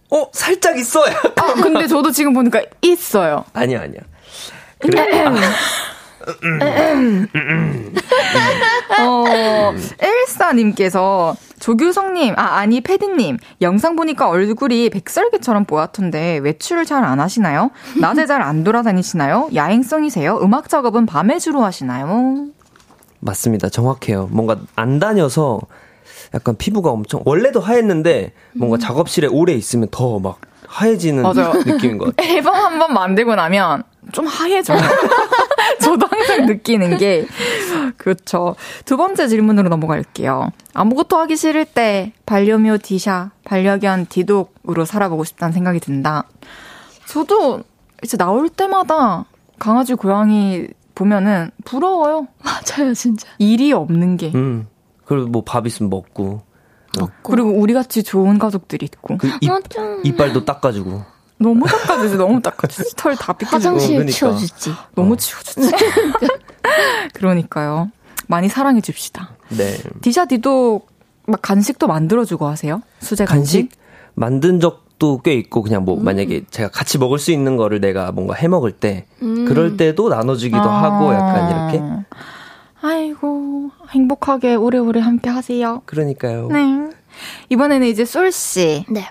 [0.10, 1.04] 어 살짝 있어.
[1.04, 3.44] 아 근데 저도 지금 보니까 있어요.
[3.54, 4.02] 아니야 아니야.
[4.80, 5.24] 그래.
[5.26, 5.36] 아.
[9.00, 17.72] 어, 엘사님께서 조규성님, 아, 아니, 패디님, 영상 보니까 얼굴이 백설기처럼 보았던데 외출을 잘 안 하시나요?
[18.02, 19.50] 낮에 잘 안 돌아다니시나요?
[19.56, 20.40] 야행성이세요?
[20.42, 22.48] 음악 작업은 밤에 주로 하시나요?
[23.20, 23.70] 맞습니다.
[23.70, 24.28] 정확해요.
[24.32, 25.60] 뭔가 안 다녀서
[26.34, 28.80] 약간 피부가 엄청, 원래도 하였는데 뭔가 음.
[28.80, 31.54] 작업실에 오래 있으면 더 막 하얘지는 맞아요.
[31.66, 32.28] 느낌인 것 같아요.
[32.36, 34.78] 앨범 한 번 만들고 나면 좀 하얘져요.
[35.82, 37.26] 저도 항상 느끼는 게
[37.98, 38.56] 그렇죠.
[38.86, 40.50] 두 번째 질문으로 넘어갈게요.
[40.74, 46.26] 아무것도 하기 싫을 때 반려묘 디샤, 반려견 디독으로 살아보고 싶다는 생각이 든다.
[47.06, 47.64] 저도
[48.04, 49.26] 이제 나올 때마다
[49.60, 52.28] 강아지 고양이 보면은 부러워요.
[52.44, 53.28] 맞아요, 진짜.
[53.38, 54.32] 일이 없는 게.
[54.36, 54.68] 음.
[55.08, 56.42] 그리고 뭐 밥 있으면 먹고.
[56.98, 57.12] 먹고.
[57.24, 59.18] 그리고 우리 같이 좋은 가족들이 있고.
[59.18, 59.52] 그 입,
[60.04, 61.04] 이빨도 닦아주고.
[61.40, 62.96] 너무 닦아주지, 너무 닦아주지.
[62.98, 64.12] 털다 삐끗이 화장실 어, 그러니까.
[64.18, 64.72] 치워주지.
[64.96, 65.16] 너무 어.
[65.16, 65.72] 치워주지.
[67.14, 67.92] 그러니까요.
[68.28, 69.30] 많이 사랑해 줍시다.
[69.50, 69.78] 네.
[70.02, 70.82] 디샤디도
[71.28, 72.82] 막 간식도 만들어주고 하세요?
[73.00, 73.70] 수제 간식?
[73.70, 73.78] 간식?
[74.16, 76.04] 만든 적도 꽤 있고, 그냥 뭐, 음.
[76.04, 79.46] 만약에 제가 같이 먹을 수 있는 거를 내가 뭔가 해 먹을 때, 음.
[79.46, 80.84] 그럴 때도 나눠주기도 아.
[80.84, 81.84] 하고, 약간 이렇게.
[82.82, 83.28] 아이고,
[83.90, 85.82] 행복하게 오래오래 함께 하세요.
[85.86, 86.48] 그러니까요.
[86.52, 86.90] 네.
[87.50, 88.86] 이번에는 이제 솔씨.
[88.90, 89.10] 네.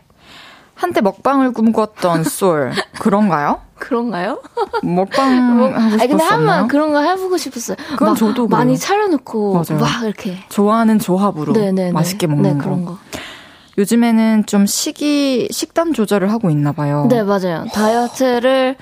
[0.75, 3.63] 한때 먹방을 꿈꿨던 솔 그런가요?
[3.79, 4.43] 그런가요?
[4.83, 6.09] 먹방 뭐, 하고 싶었어요.
[6.09, 7.77] 근데 한 번 그런 거 해보고 싶었어요.
[7.97, 8.79] 그건 저도 많이 그래요.
[8.79, 9.81] 차려놓고 맞아요.
[9.83, 11.73] 막 이렇게 좋아하는 조합으로 네네네.
[11.73, 11.93] 네, 네.
[11.93, 12.65] 맛있게 먹는 네, 거.
[12.65, 12.99] 그런 거.
[13.79, 17.07] 요즘에는 좀 식이 식단 조절을 하고 있나 봐요.
[17.11, 17.67] 네 맞아요.
[17.75, 18.77] 다이어트를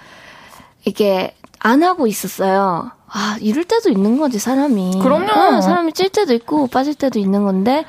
[0.84, 2.90] 이게 안 하고 있었어요.
[3.16, 4.98] 아 이럴 때도 있는 거지 사람이.
[5.00, 5.30] 그럼요.
[5.30, 7.84] 어, 사람이 찔 때도 있고 빠질 때도 있는 건데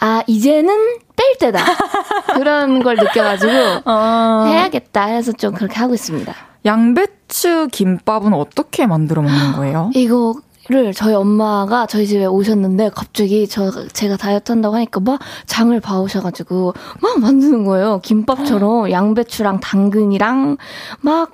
[0.00, 0.74] 아 이제는
[1.14, 1.62] 뺄 때다
[2.34, 3.52] 그런 걸 느껴가지고
[3.84, 4.44] 어...
[4.48, 6.34] 해야겠다 해서 좀 그렇게 하고 있습니다.
[6.64, 9.90] 양배추 김밥은 어떻게 만들어 먹는 거예요?
[9.94, 10.34] 이거
[10.68, 16.74] 를 저희 엄마가 저희 집에 오셨는데 갑자기 저 제가 다이어트 한다고 하니까 막 장을 봐오셔가지고
[17.00, 17.98] 막 만드는 거예요.
[18.04, 20.58] 김밥처럼 양배추랑 당근이랑
[21.00, 21.32] 막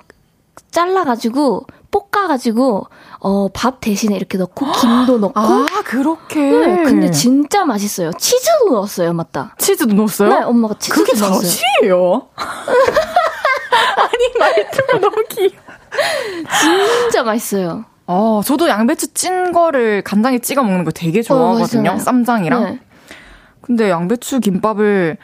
[0.71, 2.87] 잘라가지고 볶아가지고
[3.19, 5.39] 어, 밥 대신에 이렇게 넣고 김도 넣고?
[5.39, 6.39] 아 그렇게?
[6.39, 8.11] 네, 근데 진짜 맛있어요.
[8.17, 9.55] 치즈도 넣었어요 맞다.
[9.57, 10.29] 치즈도 넣었어요?
[10.29, 11.39] 네 엄마가 치즈도 그게 넣었어요.
[11.39, 12.27] 그게 자시예요?
[13.97, 15.51] 아니 말투가 너무 귀여워.
[16.61, 17.85] 진짜 맛있어요.
[18.05, 22.63] 어 저도 양배추 찐 거를 간장에 찍어 먹는 거 되게 좋아하거든요 어, 쌈장이랑.
[22.63, 22.79] 네.
[23.61, 25.17] 근데 양배추 김밥을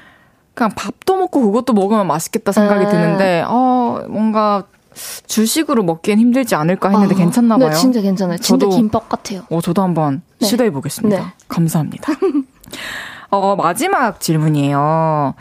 [0.54, 2.92] 그냥 밥도 먹고 그것도 먹으면 맛있겠다 생각이 네.
[2.92, 4.64] 드는데 어 뭔가
[5.28, 7.74] 주식으로 먹기엔 힘들지 않을까 했는데 아, 괜찮나 네, 봐요.
[7.74, 8.38] 네, 진짜 괜찮아요.
[8.38, 9.44] 진짜 저도, 김밥 같아요.
[9.50, 10.48] 어, 저도 한번 네.
[10.48, 11.18] 시도해 보겠습니다.
[11.18, 11.26] 네.
[11.48, 12.14] 감사합니다.
[13.30, 15.34] 어, 마지막 질문이에요.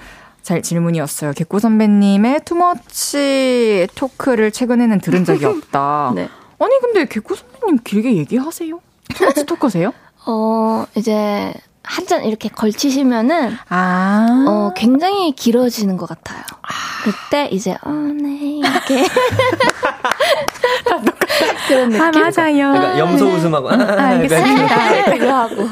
[0.43, 1.33] 잘 질문이었어요.
[1.33, 6.13] 개코 선배님의 투머치 토크를 최근에는 들은 적이 없다.
[6.17, 6.29] 네.
[6.59, 8.81] 아니 근데 개코 선배님 길게 얘기하세요?
[9.15, 9.93] 투머치 토크세요?
[10.27, 11.53] 어 이제
[11.85, 16.43] 한 잔 이렇게 걸치시면은 아~ 어 굉장히 길어지는 것 같아요.
[16.63, 16.69] 아~
[17.05, 19.03] 그때 이제 어네 이렇게
[21.69, 22.01] 그런 느낌.
[22.03, 22.73] 아 맞아요.
[22.73, 25.05] 그러니까 염소 웃음하고 아, 아, 알겠습니다.
[25.13, 25.69] 그거 하고.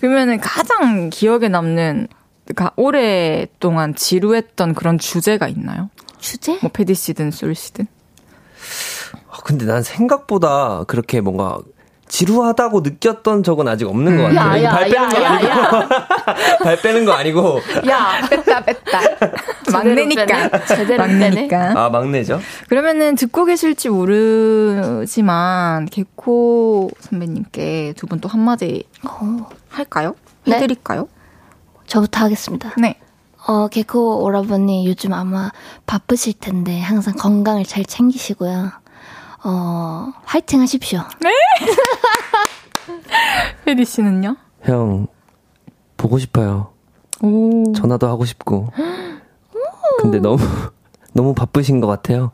[0.00, 2.08] 그러면은 가장 기억에 남는
[2.46, 5.90] 그러니까 오랫동안 지루했던 그런 주제가 있나요?
[6.18, 6.58] 주제?
[6.60, 7.86] 뭐 패디 씨든 솔 씨든.
[9.30, 11.58] 아, 근데 난 생각보다 그렇게 뭔가
[12.08, 14.62] 지루하다고 느꼈던 적은 아직 없는 것 같아요.
[14.62, 15.88] 야, 야, 발 빼는 야, 거 아니고.
[16.64, 17.60] 발 빼는 거 아니고.
[17.88, 19.00] 야, 뺐다, 뺐다.
[19.72, 20.64] 막내니까.
[20.66, 21.72] 제대로 막내니까.
[21.76, 22.40] 아, 막내죠?
[22.68, 29.48] 그러면은 듣고 계실지 모르지만, 개코 선배님께 두 분 또 한마디 어.
[29.70, 30.14] 할까요?
[30.46, 30.56] 네.
[30.56, 31.08] 해드릴까요?
[31.86, 32.72] 저부터 하겠습니다.
[32.78, 32.98] 네.
[33.46, 35.50] 어, 개코 오라버니 요즘 아마
[35.86, 38.70] 바쁘실 텐데 항상 건강을 잘 챙기시고요.
[39.44, 41.00] 어, 화이팅 하십시오.
[41.20, 41.30] 네?
[43.66, 44.36] 혜디 씨는요?
[44.62, 45.06] 형,
[45.96, 46.72] 보고 싶어요.
[47.22, 47.72] 오.
[47.74, 48.68] 전화도 하고 싶고.
[50.00, 50.38] 근데 너무,
[51.12, 52.32] 너무 바쁘신 것 같아요.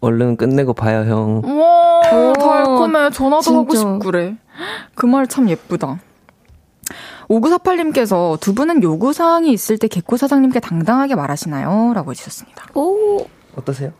[0.00, 1.42] 얼른 끝내고 봐요, 형.
[1.60, 3.10] 와, 달콤해.
[3.10, 3.58] 전화도 진짜.
[3.58, 4.36] 하고 싶고 그래.
[4.94, 5.98] 그 말 참 예쁘다.
[7.28, 11.92] 5948님께서 두 분은 요구사항이 있을 때 개코 사장님께 당당하게 말하시나요?
[11.94, 12.66] 라고 해주셨습니다.
[12.74, 13.26] 오.
[13.56, 13.90] 어떠세요?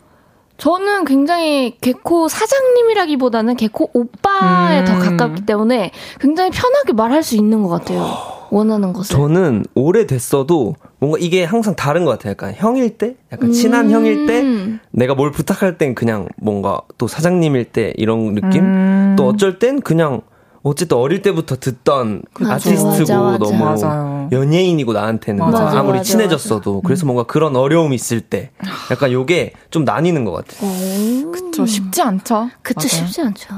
[0.59, 4.85] 저는 굉장히 개코 사장님이라기보다는 개코 오빠에 음.
[4.85, 8.07] 더 가깝기 때문에 굉장히 편하게 말할 수 있는 것 같아요.
[8.51, 9.15] 원하는 것을.
[9.15, 12.33] 저는 오래됐어도 뭔가 이게 항상 다른 것 같아요.
[12.33, 13.91] 약간 형일 때, 약간 친한 음.
[13.93, 14.45] 형일 때,
[14.91, 18.65] 내가 뭘 부탁할 땐 그냥 뭔가 또 사장님일 때 이런 느낌?
[18.65, 19.17] 음.
[19.17, 20.23] 또 어쩔 땐 그냥
[20.69, 23.39] 어쨌든 어릴 때부터 듣던 맞아, 아티스트고 맞아, 맞아.
[23.39, 24.29] 너무 맞아요.
[24.33, 28.51] 연예인이고 나한테는 아무리 친해졌어도 그래서 뭔가 그런 어려움이 있을 때
[28.91, 31.31] 약간 요게 좀 나뉘는 것 같아요.
[31.33, 32.51] 그쵸 쉽지 않죠.
[32.63, 33.55] 그쵸 쉽지 않죠.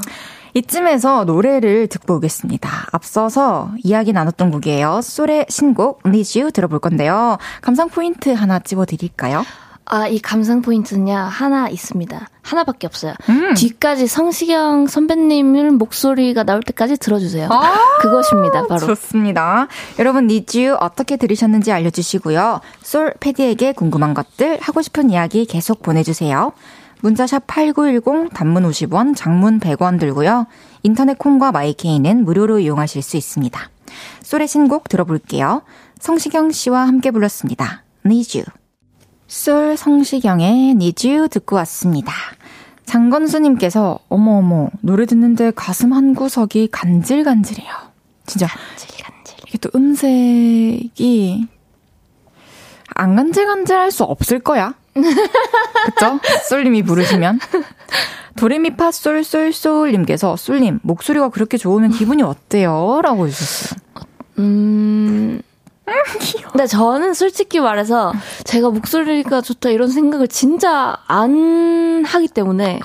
[0.55, 2.69] 이쯤에서 노래를 듣고 오겠습니다.
[2.93, 5.01] 앞서서 이야기 나눴던 곡이에요.
[5.03, 7.39] 솔의 신곡 Need You 들어볼 건데요.
[7.63, 9.45] 감상 포인트 하나 찝어드릴까요?
[9.93, 12.29] 아, 이 감상 포인트는요, 하나 있습니다.
[12.43, 13.13] 하나밖에 없어요.
[13.29, 13.55] 음.
[13.55, 17.49] 뒤까지 성시경 선배님을 목소리가 나올 때까지 들어주세요.
[17.51, 18.87] 아~ 그것입니다, 바로.
[18.87, 19.67] 좋습니다.
[19.99, 22.61] 여러분, 니쥬 어떻게 들으셨는지 알려주시고요.
[22.83, 26.53] 솔 패디에게 궁금한 것들, 하고 싶은 이야기 계속 보내주세요.
[27.01, 30.47] 문자샵 8910, 단문 50원, 장문 100원 들고요.
[30.85, 33.61] 인터넷 콩과 마이케이는 무료로 이용하실 수 있습니다.
[34.23, 35.63] 솔의 신곡 들어볼게요.
[35.99, 37.83] 성시경 씨와 함께 불렀습니다.
[38.05, 38.60] You.
[39.31, 42.13] 솔 성시경의 Need You 듣고 왔습니다.
[42.85, 47.73] 장건수님께서 어머어머 노래 듣는데 가슴 한 구석이 간질간질해요.
[48.27, 49.37] 진짜 간질간질.
[49.47, 51.47] 이게 또 음색이
[52.97, 54.75] 안 간질간질할 수 없을 거야.
[54.95, 56.19] 그쵸?
[56.49, 57.39] 솔님이 부르시면.
[58.37, 63.01] 도레미파 솔솔솔님께서 솔님 목소리가 그렇게 좋으면 기분이 어때요?
[63.05, 63.79] 라고 해주셨어요.
[64.41, 65.41] 음,
[66.53, 68.13] 근데 저는 솔직히 말해서
[68.45, 72.81] 제가 목소리가 좋다 이런 생각을 진짜 안 하기 때문에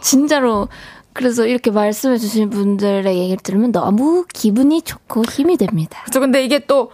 [0.00, 0.68] 진짜로
[1.12, 6.00] 그래서 이렇게 말씀해 주신 분들의 얘기를 들으면 너무 기분이 좋고 힘이 됩니다.
[6.04, 6.20] 그렇죠.
[6.20, 6.90] 근데 이게 또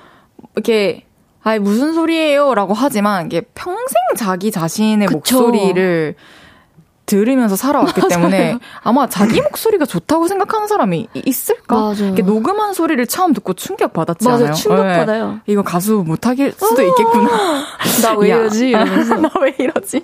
[0.55, 1.05] 이렇게
[1.43, 2.55] 아 무슨 소리예요?
[2.55, 5.17] 라고 하지만 이게 평생 자기 자신의 그쵸.
[5.17, 6.17] 목소리를
[7.07, 11.77] 들으면서 살아왔기 때문에 아마 자기 목소리가 좋다고 생각하는 사람이 있을까?
[11.77, 11.95] 맞아요.
[12.07, 14.53] 이렇게 녹음한 소리를 처음 듣고 충격 받았지 않아요?
[14.55, 15.31] 충격 받아요.
[15.33, 15.39] 네.
[15.47, 17.31] 이거 가수 못하길 수도 있겠구나.
[18.03, 18.73] 나 왜 이러지?
[18.73, 20.03] 나 왜 이러지?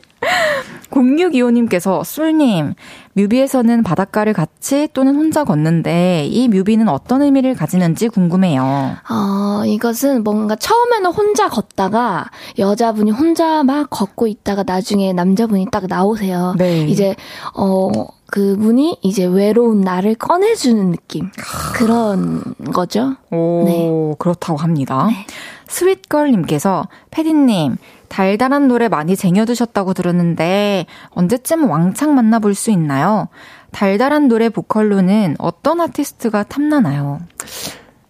[0.90, 2.74] 0625님께서 술님
[3.14, 8.62] 뮤비에서는 바닷가를 같이 또는 혼자 걷는데 이 뮤비는 어떤 의미를 가지는지 궁금해요.
[9.10, 16.54] 어, 이것은 뭔가 처음에는 혼자 걷다가 여자분이 혼자 막 걷고 있다가 나중에 남자분이 딱 나오세요.
[16.58, 16.86] 네.
[16.86, 17.14] 이제
[17.54, 17.90] 어
[18.32, 21.30] 그분이 이제 외로운 나를 꺼내주는 느낌
[21.74, 22.42] 그런
[22.72, 23.16] 거죠.
[23.30, 24.16] 오, 네.
[24.18, 25.08] 그렇다고 합니다.
[25.08, 25.26] 네.
[25.68, 27.76] 스윗걸님께서 패디님
[28.12, 33.28] 달달한 노래 많이 쟁여두셨다고 들었는데 언제쯤 왕창 만나볼 수 있나요?
[33.70, 37.20] 달달한 노래 보컬로는 어떤 아티스트가 탐나나요?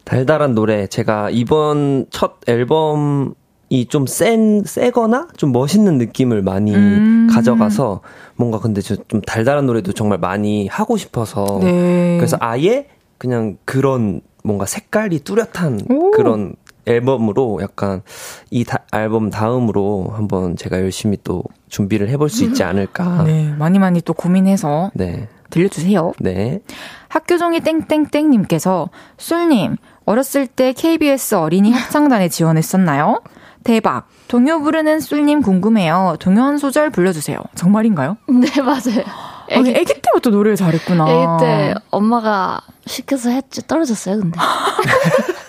[0.05, 3.35] 달달한 노래 제가 이번 첫 앨범
[3.71, 7.29] 이 좀 센, 세거나 좀 멋있는 느낌을 많이 음.
[7.31, 8.01] 가져가서
[8.35, 12.17] 뭔가 근데 좀 달달한 노래도 정말 많이 하고 싶어서 네.
[12.19, 12.89] 그래서 아예
[13.19, 16.11] 그냥 그런 뭔가 색깔이 뚜렷한 오.
[16.11, 16.55] 그런
[16.87, 18.03] 앨범으로 약간
[18.51, 23.23] 이 다, 앨범 다음으로 한번 제가 열심히 또 준비를 해볼 수 있지 않을까.
[23.27, 25.29] 네, 많이 많이 또 고민해서 네.
[25.51, 26.13] 들려주세요.
[26.19, 26.61] 네.
[27.09, 29.77] 학교 종이 땡땡땡님께서 쏠님
[30.07, 33.21] 어렸을 때 KBS 어린이 합창단에 지원했었나요?
[33.65, 34.09] 대박.
[34.29, 36.17] 동요 부르는 쏠님 궁금해요.
[36.19, 37.39] 동요 한 소절 불러주세요.
[37.55, 38.17] 정말인가요?
[38.29, 39.05] 네, 맞아요.
[39.49, 41.05] 애기, 아니, 애기 때부터 노래를 잘했구나.
[41.09, 44.39] 애기 때 엄마가 시켜서 했지 떨어졌어요, 근데.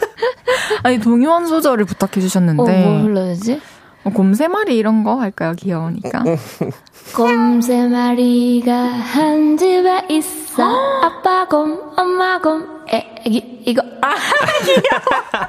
[0.83, 2.61] 아니 동요 한 소절을 부탁해 주셨는데.
[2.61, 3.61] 어, 뭐 불러야지?
[4.03, 5.53] 어, 곰새마리 이런 거 할까요?
[5.57, 6.23] 귀여우니까.
[7.15, 10.63] 곰새마리가 한 집에 있어.
[11.03, 13.81] 아빠 곰, 엄마 곰, 애기 이거.
[14.01, 14.13] 아
[14.65, 15.47] 귀여워.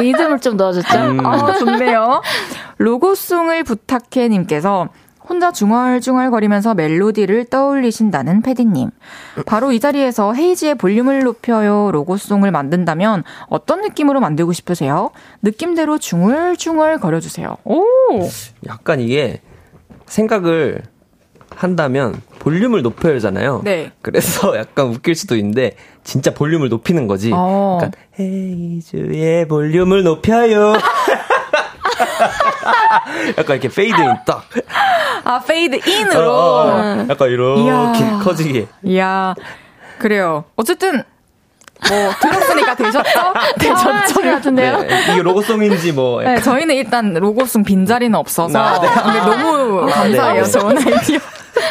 [0.00, 0.98] 리듬을 좀 넣어줬죠?
[0.98, 1.24] 음.
[1.24, 2.22] 아, 좋네요.
[2.78, 4.88] 로고송을 부탁해 님께서
[5.28, 8.90] 혼자 중얼중얼거리면서 멜로디를 떠올리신다는 패디님.
[9.44, 15.10] 바로 이 자리에서 헤이지의 볼륨을 높여요 로고송을 만든다면 어떤 느낌으로 만들고 싶으세요?
[15.42, 17.56] 느낌대로 중얼중얼 거려주세요.
[17.64, 17.82] 오!
[18.66, 19.40] 약간 이게
[20.06, 20.82] 생각을
[21.50, 23.62] 한다면 볼륨을 높여야잖아요.
[23.64, 23.90] 네.
[24.02, 27.32] 그래서 약간 웃길 수도 있는데 진짜 볼륨을 높이는 거지.
[27.34, 27.78] 어.
[27.80, 30.74] 약간 헤이즈의 볼륨을 높여요.
[33.38, 34.44] 약간 이렇게 페이드인 딱.
[35.24, 36.32] 아, 페이드 인으로.
[36.32, 37.06] 어, 어, 어.
[37.08, 38.20] 약간 이렇게 이야.
[38.22, 38.66] 커지게.
[38.84, 39.34] 이야.
[39.98, 40.44] 그래요.
[40.56, 41.02] 어쨌든
[41.88, 43.34] 뭐 들었으니까 되셨죠?
[43.58, 44.20] 되셨죠?
[44.22, 44.80] 같은데요?
[44.82, 46.22] 네, 이게 로고송인지 뭐.
[46.22, 48.88] 네, 저희는 일단 로고송 빈자리는 없어서 아, 네.
[48.88, 50.44] 근데 너무 아, 감사해요.
[50.44, 50.50] 네.
[50.50, 51.18] 좋은 아이디어.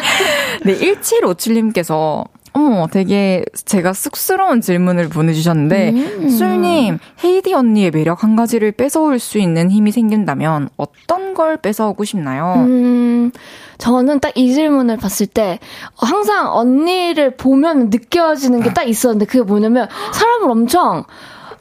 [0.64, 2.24] 네, 1757님께서
[2.56, 6.28] 어머, 되게 제가 쑥스러운 질문을 보내주셨는데, 음.
[6.30, 12.54] 술님, 헤이디 언니의 매력 한 가지를 뺏어올 수 있는 힘이 생긴다면 어떤 걸 뺏어오고 싶나요?
[12.56, 13.30] 음,
[13.78, 15.58] 저는 딱 이 질문을 봤을 때
[15.96, 21.04] 항상 언니를 보면 느껴지는 게 딱 있었는데 그게 뭐냐면 사람을 엄청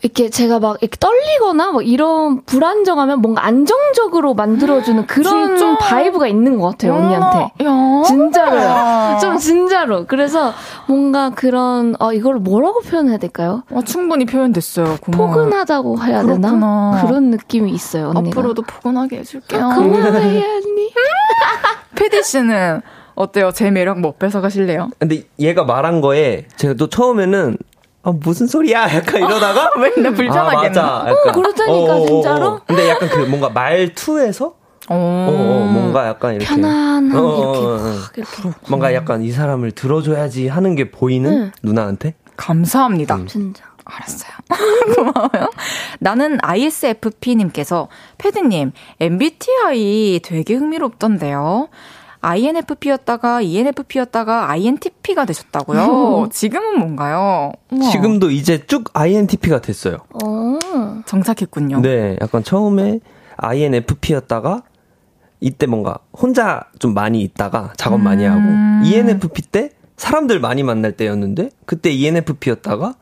[0.06, 5.76] 이렇게 제가 막 이렇게 떨리거나 막 이런 불안정하면 뭔가 안정적으로 만들어주는 그런 진짜?
[5.80, 7.40] vibe가 있는 것 같아요, 언니한테.
[7.66, 8.04] 야.
[8.06, 9.18] 진짜로요.
[9.20, 10.06] 좀 진짜로.
[10.06, 10.54] 그래서
[10.88, 13.64] 뭔가 그런, 어, 이걸 뭐라고 표현해야 될까요?
[13.72, 14.98] 어, 충분히 표현됐어요.
[15.02, 15.34] 고마워요.
[15.38, 16.50] 포근하다고 해야 그렇구나.
[16.52, 17.04] 되나?
[17.08, 18.40] 그런 느낌이 있어요, 언니가.
[18.40, 19.60] 앞으로도 포근하게 해줄게요.
[19.66, 20.94] 아, 고마워요, 언니.
[21.96, 22.82] 패디 씨는
[23.16, 23.50] 어때요?
[23.52, 24.90] 제 매력 뭐 뺏어가실래요?
[25.00, 27.58] 근데 얘가 말한 거에 제가 또 처음에는
[28.06, 28.84] 아, 무슨 소리야?
[28.96, 30.80] 약간 이러다가 맨날 불편하겠네.
[30.80, 31.06] 아, 맞아.
[31.10, 32.62] 약간, 어, 그렇다니까 어, 어, 어, 진짜로.
[32.68, 34.54] 근데 약간 그 뭔가 말투에서
[34.88, 40.92] 어, 어, 뭔가 약간 이렇게 편안한 이렇게, 이렇게 뭔가 약간 이 사람을 들어줘야지 하는 게
[40.92, 41.52] 보이는 응.
[41.64, 43.16] 누나한테 감사합니다.
[43.16, 43.28] 음.
[43.28, 43.66] 진짜.
[43.86, 44.32] 알았어요.
[44.96, 45.50] 고마워요.
[46.00, 47.88] 나는 ISFP님께서,
[48.18, 51.70] 패드님, MBTI 되게 흥미롭던데요.
[52.26, 56.30] INFP였다가 ENFP였다가 INTP가 되셨다고요?
[56.32, 57.52] 지금은 뭔가요?
[57.70, 57.90] 우와.
[57.92, 59.98] 지금도 이제 쭉 INTP가 됐어요.
[60.24, 60.58] 오,
[61.06, 61.82] 정착했군요.
[61.82, 63.00] 네, 약간 처음에
[63.38, 64.64] INFP였다가
[65.40, 68.04] 이때 뭔가 혼자 좀 많이 있다가 작업 음.
[68.04, 68.42] 많이 하고
[68.86, 72.96] ENFP 때 사람들 많이 만날 때였는데 그때 ENFP였다가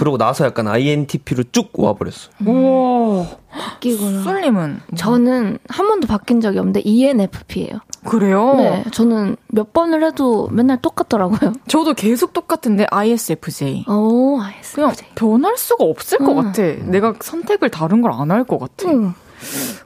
[0.00, 2.30] 그러고 나서 약간 INTP로 쭉 와버렸어.
[2.46, 4.22] 오, 바뀌구나.
[4.22, 7.80] 솔님은 저는 한 번도 바뀐 적이 없는데 ENFP예요.
[8.06, 8.54] 그래요?
[8.56, 11.52] 네, 저는 몇 번을 해도 맨날 똑같더라고요.
[11.68, 13.84] 저도 계속 똑같은데 ISFJ.
[13.88, 14.74] 오, ISFJ.
[14.74, 16.36] 그냥 변할 수가 없을 것 음.
[16.44, 16.62] 같아.
[16.62, 18.90] 내가 선택을 다른 걸 안 할 것 같아.
[18.90, 19.12] 음.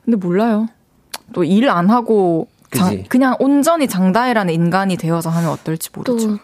[0.04, 0.68] 근데 몰라요.
[1.32, 6.38] 또 일 안 하고 장, 그냥 온전히 장다혜라는 인간이 되어서 하면 어떨지 모르죠.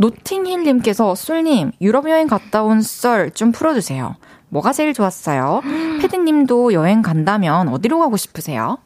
[0.00, 0.08] 또.
[0.08, 4.16] 노팅힐님께서 쏠님 유럽 여행 갔다 온 썰 좀 풀어주세요.
[4.48, 5.62] 뭐가 제일 좋았어요?
[6.00, 8.78] 패드님도 여행 간다면 어디로 가고 싶으세요?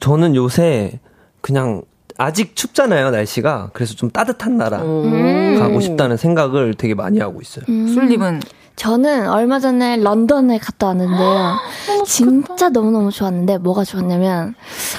[0.00, 0.98] 저는 요새
[1.40, 1.82] 그냥
[2.18, 5.56] 아직 춥잖아요 날씨가 그래서 좀 따뜻한 나라 음.
[5.58, 7.64] 가고 싶다는 생각을 되게 많이 하고 있어요.
[7.68, 7.88] 음.
[7.88, 8.40] 술님은
[8.76, 11.56] 저는 얼마 전에 런던에 갔다 왔는데요.
[12.06, 14.54] 진짜 너무너무 좋았는데 뭐가 좋았냐면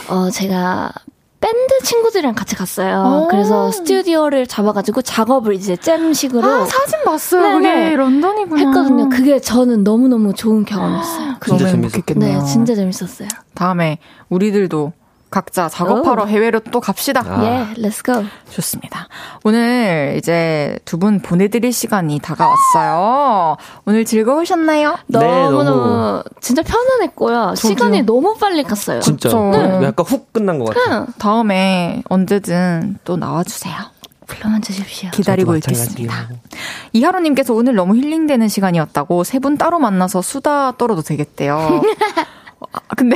[0.10, 0.92] 어 제가
[1.44, 3.28] 밴드 친구들이랑 같이 갔어요.
[3.30, 7.60] 그래서 스튜디오를 잡아가지고 작업을 이제 잼식으로 아, 사진 봤어요.
[7.60, 7.84] 네네.
[7.84, 8.62] 그게 런던이구나.
[8.62, 9.10] 했거든요.
[9.10, 11.36] 그게 저는 너무너무 좋은 경험이었어요.
[11.46, 12.40] 진짜 재밌었겠네요.
[12.40, 13.28] 네, 진짜 재밌었어요.
[13.56, 13.98] 다음에
[14.30, 14.94] 우리들도
[15.34, 16.28] 각자 작업하러 오.
[16.28, 17.24] 해외로 또 갑시다.
[17.28, 17.44] 아.
[17.44, 18.24] 예, yeah, let's go.
[18.52, 19.08] 좋습니다.
[19.44, 23.58] 오늘 이제 두 분 보내드릴 시간이 다가왔어요.
[23.86, 24.96] 오늘 즐거우셨나요?
[25.08, 26.24] 네, 너무너무 너무.
[26.40, 27.54] 진짜 편안했고요.
[27.56, 27.56] 저도요.
[27.56, 29.00] 시간이 너무 빨리 갔어요.
[29.02, 29.30] 진짜.
[29.30, 29.84] 네.
[29.84, 31.06] 약간 훅 끝난 것 같아요.
[31.06, 31.14] 네.
[31.18, 33.74] 다음에 언제든 또 나와주세요.
[34.28, 35.10] 불러만 주십시오.
[35.12, 36.30] 기다리고 있겠습니다.
[36.94, 41.82] 이하로님께서 오늘 너무 힐링되는 시간이었다고 세 분 따로 만나서 수다 떨어도 되겠대요.
[42.72, 43.16] 아, 근데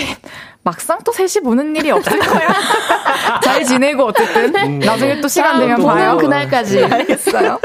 [0.63, 2.49] 막상 또 셋이 보는 일이 없을 거예요.
[3.43, 6.17] 잘 지내고 어쨌든 음, 나중에 또 시간 되면 봐요.
[6.17, 6.83] 그날까지.
[6.83, 7.59] 알겠어요.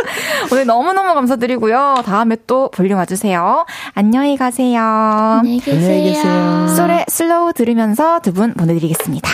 [0.53, 2.03] 오늘 너무너무 감사드리고요.
[2.05, 3.67] 다음에 또 볼륨 와주세요.
[3.95, 4.81] 안녕히 가세요.
[4.81, 6.69] 안녕히 계세요.
[6.77, 9.31] 솔의 Slow 들으면서 두 분 보내드리겠습니다.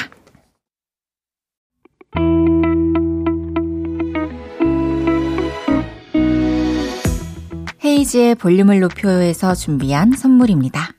[7.84, 10.90] 헤이즈의 볼륨을 높여요에서 준비한 선물입니다.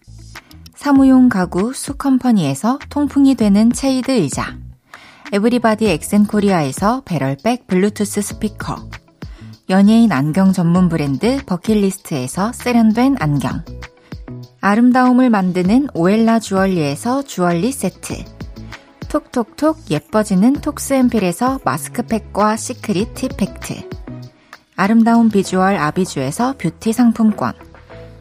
[0.80, 4.56] 사무용 가구 수컴퍼니에서 통풍이 되는 체이드 의자
[5.34, 8.90] 에브리바디 엑센코리아에서 배럴백 블루투스 스피커
[9.70, 13.62] 연예인 안경 전문 브랜드 버킷리스트에서 세련된 안경
[14.62, 18.24] 아름다움을 만드는 오엘라 주얼리에서 주얼리 세트
[19.10, 23.90] 톡톡톡 예뻐지는 톡스앰필에서 마스크팩과 시크릿 팁팩트
[24.78, 27.52] 아름다운 비주얼 아비주에서 뷰티 상품권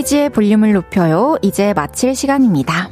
[0.00, 1.36] 헤이지의 볼륨을 높여요.
[1.42, 2.88] 이제 마칠 시간입니다.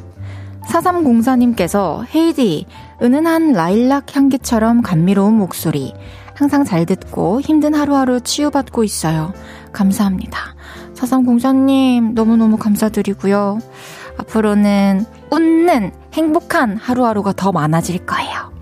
[0.66, 2.66] 4304님께서 헤이디,
[3.00, 5.94] 은은한 라일락 향기처럼 감미로운 목소리.
[6.34, 9.32] 항상 잘 듣고 힘든 하루하루 치유받고 있어요.
[9.72, 10.54] 감사합니다.
[10.94, 13.58] 4304님, 너무너무 감사드리고요.
[14.18, 18.52] 앞으로는 웃는 행복한 하루하루가 더 많아질 거예요.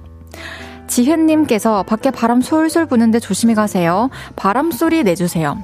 [0.87, 4.09] 지현님께서 밖에 바람 솔솔 부는데 조심히 가세요.
[4.37, 5.59] 바람 소리 내주세요.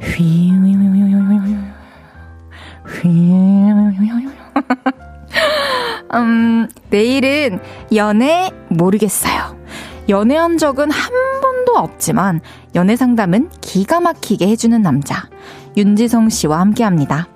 [0.00, 0.54] 휘
[6.14, 7.60] 음, 내일은
[7.94, 9.56] 연애 모르겠어요.
[10.08, 12.40] 연애한 적은 한 번도 없지만
[12.74, 15.28] 연애 상담은 기가 막히게 해주는 남자
[15.76, 17.28] 윤지성 씨와 함께합니다.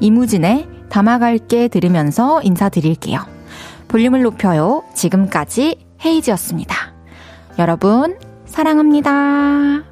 [0.00, 3.20] 이무진의 담아갈게 들으면서 인사드릴게요.
[3.88, 4.82] 볼륨을 높여요.
[4.94, 6.74] 지금까지 헤이지였습니다.
[7.58, 9.89] 여러분 사랑합니다.